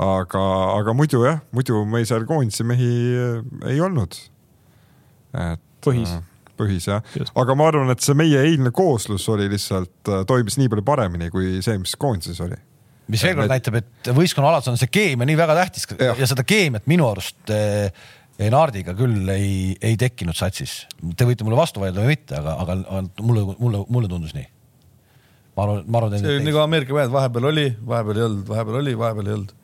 [0.00, 0.44] aga,
[0.80, 2.90] aga muidu jah, muidu meil seal koondise mehi
[3.68, 4.16] ei olnud.
[5.36, 6.16] et Põhis.
[6.56, 7.04] põhis jah
[7.36, 9.92] aga ma arvan, et see meie eilne kooslus oli lihtsalt,
[10.26, 12.56] toimis nii palju paremini kui see, mis koondises oli
[13.12, 16.18] mis veel kord näitab, et võistkonnaalas on see keemia nii väga tähtis Jah.
[16.18, 17.90] ja seda keemiat minu arust eh,
[18.44, 20.88] Enardiga küll ei, ei tekkinud satsis.
[21.14, 24.48] Te võite mulle vastu vaielda või mitte, aga, aga mulle, mulle, mulle tundus nii.
[25.54, 28.80] ma arvan, ma arvan, see oli nagu Ameerika mehed, vahepeal oli, vahepeal ei olnud, vahepeal
[28.80, 29.54] oli, vahepeal ei olnud.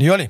[0.00, 0.28] nii oli.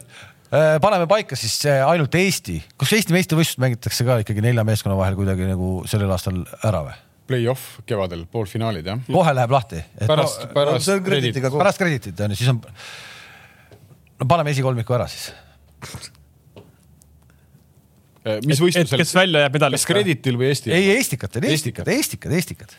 [0.82, 5.20] paneme paika siis eh, ainult Eesti, kas Eesti meistrivõistlust mängitakse ka ikkagi nelja meeskonna vahel
[5.20, 6.98] kuidagi nagu sellel aastal ära või?
[7.28, 9.00] Play-off kevadel, poolfinaalid jah.
[9.06, 9.82] kohe läheb lahti.
[10.06, 12.62] pärast, pärast on krediitiga pärast krediitit on ju, siis on.
[14.20, 15.28] no paneme esikolmiku ära siis.
[18.28, 19.88] Eh, mis võistlusel kes, välja jääb kas medalist?
[19.88, 20.72] krediitil või Eesti?
[20.74, 22.72] ei, Eestikatel, Eestikad, Eestikad, Eestikad.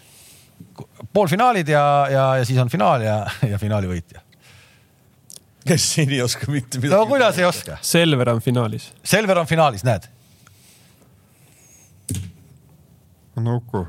[1.13, 3.21] poolfinaalid ja, ja, ja siis on finaal ja,
[3.53, 4.25] ja finaali võitja.
[5.69, 6.95] kes siin ei oska mitte midagi.
[6.95, 7.77] no kuidas ei oska?
[7.81, 8.91] Selver on finaalis.
[9.03, 10.09] Selver on finaalis, näed.
[13.39, 13.85] Nuku.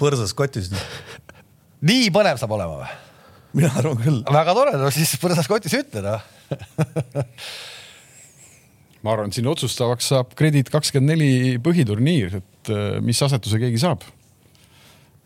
[0.00, 0.70] Põrsas kotis.
[1.84, 2.92] nii põnev saab olema või?
[3.58, 4.20] mina arvan küll.
[4.38, 6.24] väga tore, no siis põrsas kotis ütle noh.
[9.02, 13.80] ma arvan, et siin otsustavaks saab Kredit kakskümmend neli põhiturniir, et eh, mis asetuse keegi
[13.82, 14.04] saab.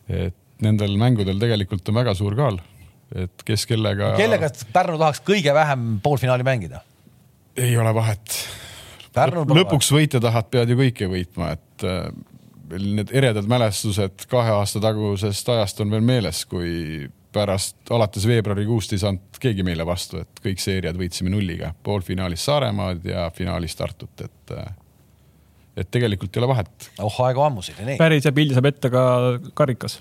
[0.08, 2.60] et nendel mängudel tegelikult on väga suur kaal,
[3.16, 4.14] et kes kellega.
[4.20, 6.82] kellega Pärnu tahaks kõige vähem poolfinaali mängida?
[7.56, 8.36] ei ole vahet.
[9.12, 12.06] Lõpuks võita tahad, pead ju kõike võitma, et äh,
[12.70, 18.92] veel need eredad mälestused kahe aasta tagusest ajast on veel meeles, kui pärast alates veebruarikuust
[18.92, 24.20] ei saanud keegi meile vastu, et kõik seeriad võitsime nulliga, poolfinaalis Saaremaad ja finaalis Tartut,
[24.20, 24.66] et äh,
[25.76, 26.90] et tegelikult ei ole vahet.
[27.00, 27.96] oh, aega ammusid ja nii.
[28.00, 29.04] päris hea pildi saab ette ka
[29.56, 29.96] karikas.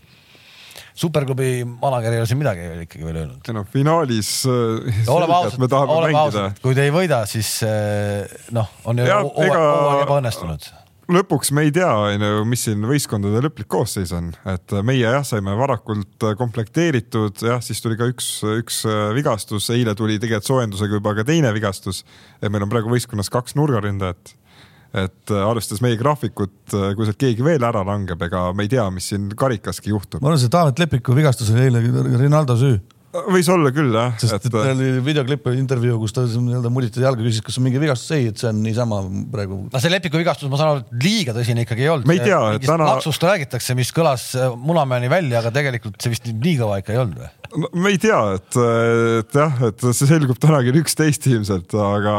[0.94, 3.48] superklubi manager ei ole siin midagi ikkagi veel öelnud.
[3.48, 7.54] ei noh, finaalis äh, oleme ausad, tahame oleme mängida ausad, kui te ei võida, siis
[7.64, 10.68] eh, noh, on ju ega- hooaeg ebaõnnestunud.
[11.16, 15.54] Lõpuks me ei tea, onju, mis siin võistkondade lõplik koosseis on, et meie jah, saime
[15.60, 18.30] varakult komplekteeritud, jah, siis tuli ka üks,
[18.62, 18.84] üks
[19.16, 22.04] vigastus, eile tuli tegelikult soojendusega juba ka teine vigastus.
[22.42, 24.36] et meil on praegu võistkonnas kaks nurgaründajat.
[24.92, 29.08] et arvestades meie graafikut, kui sealt keegi veel ära langeb, ega me ei tea, mis
[29.14, 30.32] siin karikaski juhtub ma.
[30.32, 31.84] arvan, see Taavet Lepiku vigastus oli eile
[32.20, 32.80] Rinaldo süü.
[33.12, 37.24] Võis olla küll jah, sest et tal oli videoklipp intervjuu, kus ta nii-öelda muditati jalga,
[37.26, 39.02] küsis, kas on mingi vigastus, ei, et see on niisama
[39.34, 39.60] praegu.
[39.72, 42.10] no see Lepiku vigastus, ma saan aru, et liiga tõsine ikkagi ei olnud.
[42.10, 42.90] me ei tea, et täna.
[42.94, 47.02] laksust räägitakse, mis kõlas äh, Munamäeni välja, aga tegelikult see vist nii kõva ikka ei
[47.04, 47.32] olnud või?
[47.62, 48.60] no me ei tea, et,
[49.22, 52.18] et jah, et see selgub täna kell üksteist ilmselt, aga,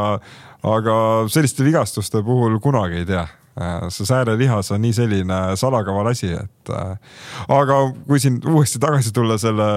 [0.77, 0.97] aga
[1.33, 3.42] selliste vigastuste puhul kunagi ei tea Äh,
[3.93, 6.95] see säärelihas on nii selline salakaval asi, et äh,
[7.53, 9.67] aga kui siin uuesti tagasi tulla selle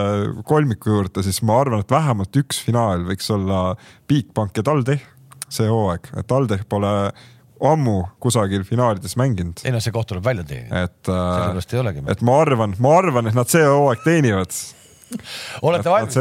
[0.49, 3.61] kolmiku juurde, siis ma arvan, et vähemalt üks finaal võiks olla
[4.09, 5.05] Bigbank ja TalTech
[5.53, 6.93] see hooaeg, et TalTech pole
[7.67, 9.61] ammu kusagil finaalides mänginud.
[9.65, 10.87] ei no see koht tuleb välja teenida.
[10.89, 14.57] et, äh, et ma arvan, ma arvan, et nad see hooaeg teenivad
[15.63, 16.17] olete valmis?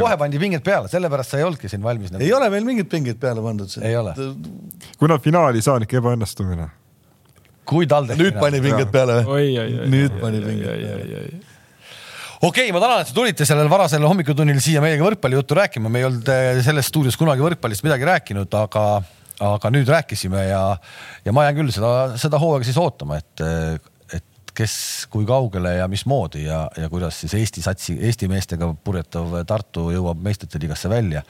[0.00, 2.24] kohe pandi pinged peale, sellepärast sa ei olnudki siin valmis nagu..
[2.24, 3.76] ei ole veel mingit pingeid peale pandud.
[3.84, 4.16] ei ole.
[4.98, 6.70] kui nad finaali ei saa, on ikka ebaõnnestumine
[7.68, 8.20] kui TalTech.
[8.20, 9.50] nüüd pani pinged peale või?
[9.90, 11.52] nüüd pani pinged peale
[12.44, 16.02] okei okay,, ma tänan, et te tulite sellel varasel hommikutunnil siia meiega võrkpallijuttu rääkima, me
[16.02, 18.84] ei olnud eh, selles stuudios kunagi võrkpallist midagi rääkinud, aga,
[19.48, 20.62] aga nüüd rääkisime ja,
[21.24, 23.44] ja ma jään küll seda, seda hooaega siis ootama, et,
[24.18, 24.76] et kes,
[25.12, 30.20] kui kaugele ja mismoodi ja, ja kuidas siis Eesti satsi, Eesti meestega purjetav Tartu jõuab
[30.24, 31.28] meistrite liigasse välja ja....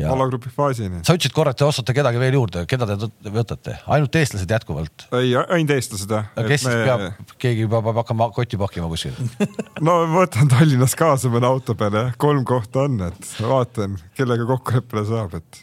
[0.00, 1.02] alagrupi faasini.
[1.06, 5.06] sa ütlesid korra, et te ostate kedagi veel juurde, keda te võtate, ainult eestlased jätkuvalt?
[5.18, 6.30] ei, ainult eestlased jah.
[6.36, 6.84] kes siis me...
[6.86, 9.16] peab, keegi peab, peab hakkama kotti pakkima kuskil
[9.86, 15.04] no võtan Tallinnas kaasa mõne auto peale jah, kolm kohta on, et vaatan, kellega kokkuleppele
[15.08, 15.62] saab, et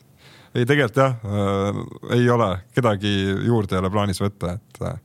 [0.53, 1.83] ei, tegelikult jah äh,,
[2.19, 3.15] ei ole kedagi
[3.47, 4.99] juurde ei ole plaanis võtta, et äh,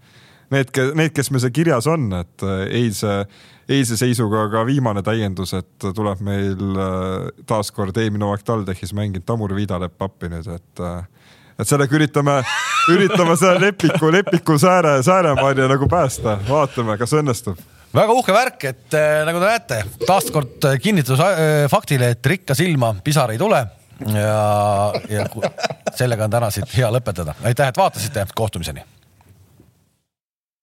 [0.54, 3.24] need, need, kes meil seal kirjas on, et äh, eilse
[3.68, 9.54] eilse seisuga ka viimane täiendus, et tuleb meil äh, taaskord eelmine hooaeg TalTechis mänginud Tamur
[9.56, 11.04] Viidalepp appi nüüd, et äh,
[11.54, 12.40] et sellega üritame,
[12.90, 17.60] üritame selle Lepiku, Lepiku sääre, sääremaailma nagu päästa, vaatame, kas õnnestub.
[17.94, 22.94] Väga uhke värk, et äh, nagu te näete, taaskord kinnitus äh, faktile, et rikka silma
[23.04, 23.62] pisar ei tule.
[24.10, 25.28] Ja, ja
[25.94, 27.36] sellega on täna siit hea lõpetada.
[27.46, 28.82] aitäh, et vaatasite, kohtumiseni